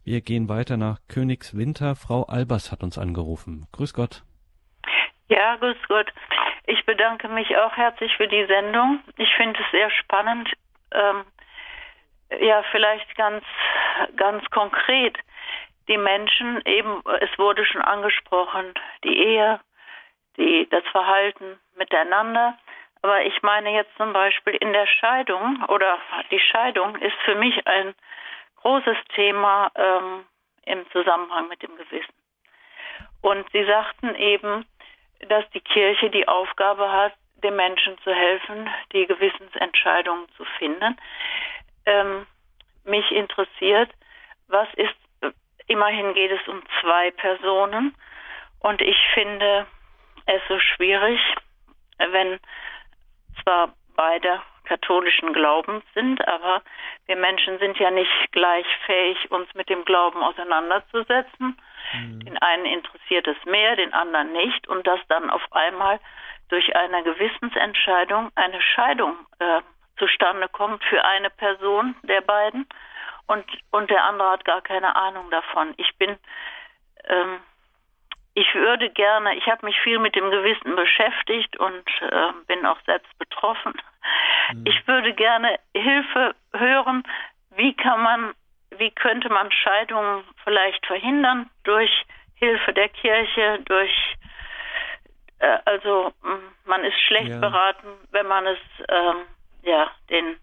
[0.05, 1.97] Wir gehen weiter nach Königswinter.
[1.97, 3.67] Frau Albers hat uns angerufen.
[3.73, 4.23] Grüß Gott.
[5.29, 6.13] Ja, grüß Gott.
[6.67, 9.01] Ich bedanke mich auch herzlich für die Sendung.
[9.17, 10.53] Ich finde es sehr spannend.
[10.93, 11.25] Ähm,
[12.39, 13.45] ja, vielleicht ganz,
[14.17, 15.17] ganz konkret.
[15.89, 18.75] Die Menschen eben, es wurde schon angesprochen,
[19.05, 19.61] die Ehe,
[20.37, 22.59] die, das Verhalten miteinander.
[23.01, 25.99] Aber ich meine jetzt zum Beispiel in der Scheidung oder
[26.31, 27.95] die Scheidung ist für mich ein
[28.65, 30.25] großes Thema ähm,
[30.65, 32.15] im Zusammenhang mit dem Gewissen.
[33.21, 34.65] Und Sie sagten eben,
[35.29, 37.13] dass die Kirche die Aufgabe hat,
[37.43, 40.97] den Menschen zu helfen, die Gewissensentscheidungen zu finden.
[41.85, 42.27] Ähm,
[42.85, 43.91] mich interessiert,
[44.49, 44.95] was ist,
[45.67, 47.95] immerhin geht es um zwei Personen
[48.61, 49.67] und ich finde
[50.27, 51.21] es so schwierig,
[51.99, 52.41] wenn
[53.43, 56.63] zwar beide katholischen Glaubens sind, aber
[57.07, 61.59] wir Menschen sind ja nicht gleich fähig, uns mit dem Glauben auseinanderzusetzen.
[61.93, 62.21] Mhm.
[62.21, 66.01] Den einen interessiert es mehr, den anderen nicht und dass dann auf einmal
[66.49, 69.61] durch eine Gewissensentscheidung eine Scheidung äh,
[69.99, 72.67] zustande kommt für eine Person der beiden
[73.27, 75.75] und, und der andere hat gar keine Ahnung davon.
[75.77, 76.17] Ich bin
[77.05, 77.41] ähm,
[78.35, 82.81] ich würde gerne, ich habe mich viel mit dem Gewissen beschäftigt und äh, bin auch
[82.85, 83.75] selbst betroffen.
[84.53, 84.65] Mhm.
[84.67, 87.05] Ich würde gerne Hilfe hören,
[87.57, 88.35] wie kann man,
[88.77, 91.91] wie könnte man Scheidungen vielleicht verhindern durch
[92.35, 93.93] Hilfe der Kirche, durch
[95.39, 96.13] äh, also
[96.65, 97.39] man ist schlecht ja.
[97.39, 98.59] beraten, wenn man es
[98.89, 99.17] ähm,
[99.63, 100.37] ja den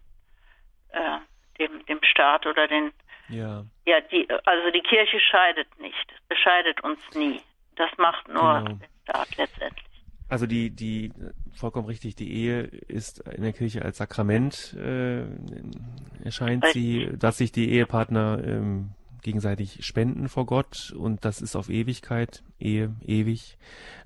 [0.93, 1.17] äh,
[1.59, 2.93] dem dem Staat oder den
[3.27, 3.63] ja.
[3.85, 7.41] ja die also die Kirche scheidet nicht, bescheidet uns nie.
[7.81, 8.73] Das macht nur genau.
[8.75, 9.85] der Staat letztendlich.
[10.29, 11.11] Also die, die,
[11.55, 15.23] vollkommen richtig, die Ehe ist in der Kirche als Sakrament, äh,
[16.23, 18.91] erscheint sie, dass sich die Ehepartner ähm,
[19.21, 23.57] gegenseitig spenden vor Gott und das ist auf Ewigkeit, Ehe, ewig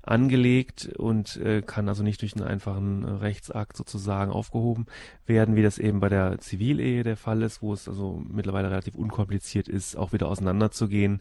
[0.02, 4.86] angelegt und äh, kann also nicht durch einen einfachen äh, Rechtsakt sozusagen aufgehoben
[5.26, 8.94] werden, wie das eben bei der Zivilehe der Fall ist, wo es also mittlerweile relativ
[8.94, 11.20] unkompliziert ist, auch wieder auseinanderzugehen.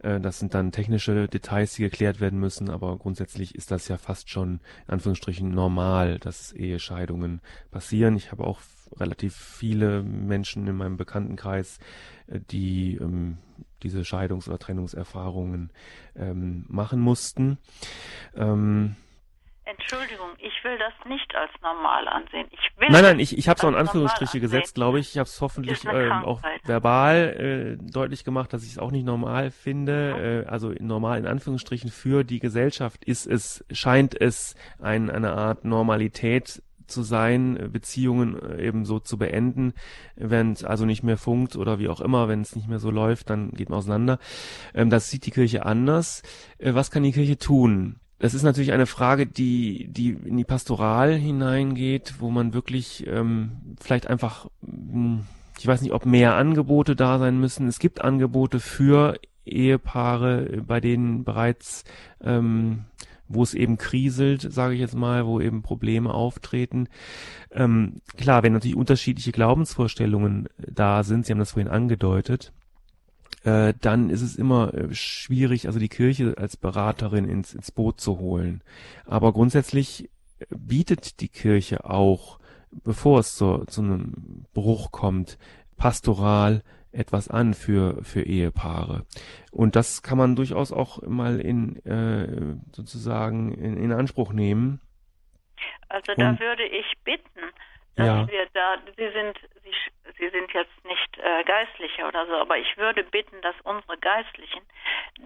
[0.00, 3.96] Äh, das sind dann technische Details, die geklärt werden müssen, aber grundsätzlich ist das ja
[3.96, 7.40] fast schon in Anführungsstrichen normal, dass Ehescheidungen
[7.70, 8.16] passieren.
[8.16, 8.60] Ich habe auch
[8.96, 11.78] relativ viele Menschen in meinem Bekanntenkreis,
[12.26, 13.38] äh, die ähm,
[13.82, 15.70] diese Scheidungs- oder Trennungserfahrungen
[16.16, 17.58] ähm, machen mussten.
[18.34, 18.96] Ähm,
[19.66, 22.46] Entschuldigung, ich will das nicht als normal ansehen.
[22.50, 25.12] Ich will nein, nein, ich, ich habe es auch in Anführungsstriche gesetzt, glaube ich.
[25.12, 29.06] Ich habe es hoffentlich äh, auch verbal äh, deutlich gemacht, dass ich es auch nicht
[29.06, 30.14] normal finde.
[30.14, 30.48] Mhm.
[30.48, 35.64] Äh, also normal in Anführungsstrichen für die Gesellschaft ist es, scheint es ein, eine Art
[35.64, 39.74] Normalität zu sein, äh, Beziehungen äh, eben so zu beenden,
[40.16, 42.90] wenn es also nicht mehr funkt oder wie auch immer, wenn es nicht mehr so
[42.90, 44.18] läuft, dann geht man auseinander.
[44.74, 46.22] Ähm, das sieht die Kirche anders.
[46.58, 47.96] Äh, was kann die Kirche tun?
[48.18, 53.76] Das ist natürlich eine Frage, die, die in die Pastoral hineingeht, wo man wirklich ähm,
[53.80, 55.26] vielleicht einfach, hm,
[55.58, 57.68] ich weiß nicht, ob mehr Angebote da sein müssen.
[57.68, 61.84] Es gibt Angebote für Ehepaare, bei denen bereits
[62.22, 62.84] ähm,
[63.28, 66.88] wo es eben kriselt, sage ich jetzt mal, wo eben Probleme auftreten.
[67.50, 72.52] Ähm, klar, wenn natürlich unterschiedliche Glaubensvorstellungen da sind, Sie haben das vorhin angedeutet,
[73.44, 78.00] äh, dann ist es immer äh, schwierig, also die Kirche als Beraterin ins, ins Boot
[78.00, 78.62] zu holen.
[79.06, 80.10] Aber grundsätzlich
[80.50, 82.38] bietet die Kirche auch,
[82.82, 85.38] bevor es zu, zu einem Bruch kommt,
[85.76, 86.62] pastoral
[86.94, 89.04] etwas an für, für Ehepaare.
[89.50, 94.80] Und das kann man durchaus auch mal in äh, sozusagen in, in Anspruch nehmen.
[95.88, 97.40] Also da Und, würde ich bitten,
[97.96, 98.28] dass ja.
[98.28, 99.72] wir da, Sie sind, Sie,
[100.18, 104.62] Sie sind jetzt nicht äh, Geistliche oder so, aber ich würde bitten, dass unsere Geistlichen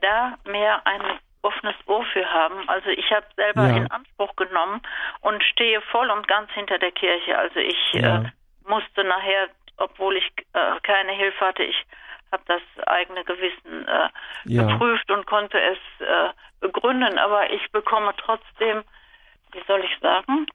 [0.01, 1.01] da mehr ein
[1.43, 2.69] offenes Ohr für haben.
[2.69, 3.77] Also ich habe selber ja.
[3.77, 4.83] in Anspruch genommen
[5.21, 7.39] und stehe voll und ganz hinter der Kirche.
[7.39, 8.23] Also ich ja.
[8.23, 8.31] äh,
[8.69, 11.63] musste nachher obwohl ich äh, keine Hilfe hatte.
[11.63, 11.85] Ich
[12.31, 14.09] habe das eigene Gewissen äh,
[14.45, 14.65] ja.
[14.65, 16.31] geprüft und konnte es äh,
[16.61, 18.85] begründen, aber ich bekomme trotzdem,
[19.53, 20.47] wie soll ich sagen,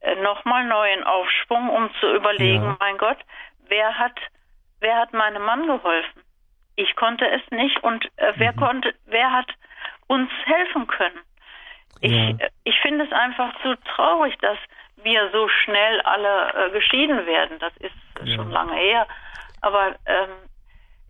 [0.00, 2.76] äh, nochmal neuen Aufschwung, um zu überlegen, ja.
[2.80, 3.18] mein Gott,
[3.68, 4.18] wer hat,
[4.80, 6.22] wer hat meinem Mann geholfen?
[6.76, 8.56] Ich konnte es nicht und äh, wer mhm.
[8.56, 9.52] konnte, wer hat
[10.06, 11.20] uns helfen können?
[12.00, 12.28] Ich, ja.
[12.30, 14.58] Äh, ich finde es einfach zu traurig, dass
[15.02, 17.58] wir so schnell alle äh, geschieden werden.
[17.58, 17.94] Das ist
[18.24, 18.34] ja.
[18.36, 19.06] schon lange her.
[19.60, 20.30] Aber ähm,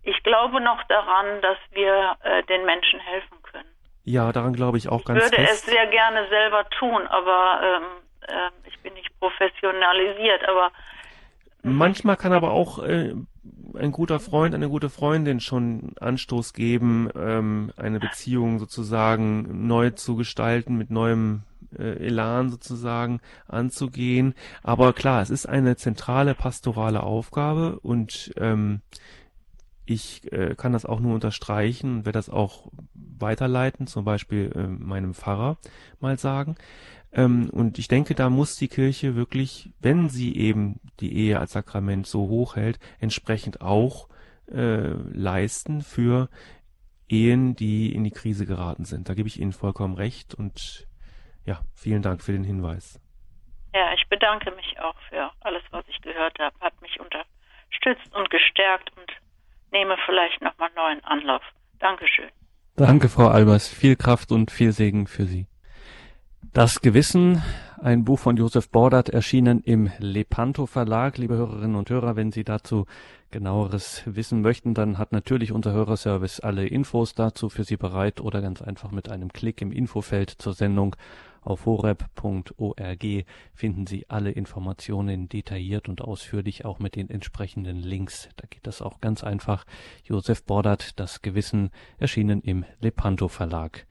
[0.02, 3.68] ich glaube noch daran, dass wir äh, den Menschen helfen können.
[4.04, 5.32] Ja, daran glaube ich auch ich ganz fest.
[5.32, 7.82] Ich würde es sehr gerne selber tun, aber ähm,
[8.22, 10.48] äh, ich bin nicht professionalisiert.
[10.48, 10.70] Aber
[11.62, 13.14] manchmal kann aber auch äh,
[13.78, 20.16] ein guter Freund, eine gute Freundin schon Anstoß geben, ähm, eine Beziehung sozusagen neu zu
[20.16, 21.42] gestalten mit neuem
[21.76, 24.34] äh, Elan sozusagen anzugehen.
[24.62, 28.82] Aber klar, es ist eine zentrale pastorale Aufgabe und ähm,
[29.84, 34.66] ich äh, kann das auch nur unterstreichen und werde das auch weiterleiten, zum Beispiel äh,
[34.66, 35.56] meinem Pfarrer
[35.98, 36.56] mal sagen.
[37.12, 41.52] Ähm, und ich denke, da muss die Kirche wirklich, wenn sie eben die Ehe als
[41.52, 44.08] Sakrament so hoch hält, entsprechend auch
[44.52, 46.28] äh, leisten für
[47.08, 49.08] Ehen, die in die Krise geraten sind.
[49.08, 50.87] Da gebe ich Ihnen vollkommen recht und
[51.48, 53.00] ja, vielen Dank für den Hinweis.
[53.74, 56.54] Ja, ich bedanke mich auch für alles, was ich gehört habe.
[56.60, 59.10] Hat mich unterstützt und gestärkt und
[59.72, 61.42] nehme vielleicht nochmal neuen Anlauf.
[61.78, 62.28] Dankeschön.
[62.76, 63.66] Danke, Frau Albers.
[63.66, 65.46] Viel Kraft und viel Segen für Sie.
[66.52, 67.42] Das Gewissen,
[67.82, 71.16] ein Buch von Josef Bordert, erschienen im Lepanto Verlag.
[71.16, 72.86] Liebe Hörerinnen und Hörer, wenn Sie dazu
[73.30, 78.42] genaueres wissen möchten, dann hat natürlich unser Hörerservice alle Infos dazu für Sie bereit oder
[78.42, 80.96] ganz einfach mit einem Klick im Infofeld zur Sendung
[81.42, 83.04] auf horeb.org
[83.54, 88.28] finden Sie alle Informationen detailliert und ausführlich, auch mit den entsprechenden Links.
[88.36, 89.64] Da geht das auch ganz einfach.
[90.04, 93.86] Josef Bordert, das Gewissen, erschienen im Lepanto Verlag.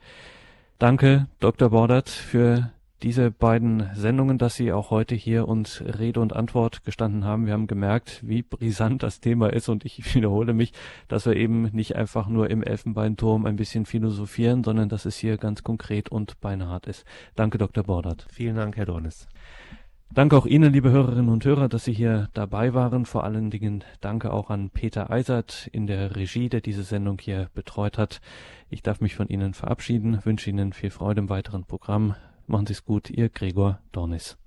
[0.80, 1.70] Danke, Dr.
[1.72, 2.72] Bordert, für
[3.04, 7.46] diese beiden Sendungen, dass Sie auch heute hier uns Rede und Antwort gestanden haben.
[7.46, 10.74] Wir haben gemerkt, wie brisant das Thema ist und ich wiederhole mich,
[11.08, 15.38] dass wir eben nicht einfach nur im Elfenbeinturm ein bisschen philosophieren, sondern dass es hier
[15.38, 17.06] ganz konkret und beinhart ist.
[17.36, 17.84] Danke, Dr.
[17.84, 18.26] Bordert.
[18.32, 19.28] Vielen Dank, Herr Dornis.
[20.14, 23.06] Danke auch Ihnen, liebe Hörerinnen und Hörer, dass Sie hier dabei waren.
[23.06, 27.50] Vor allen Dingen danke auch an Peter Eisert in der Regie, der diese Sendung hier
[27.54, 28.22] betreut hat.
[28.70, 32.16] Ich darf mich von Ihnen verabschieden, wünsche Ihnen viel Freude im weiteren Programm.
[32.48, 34.38] Machen Sie es gut, Ihr Gregor Dornis.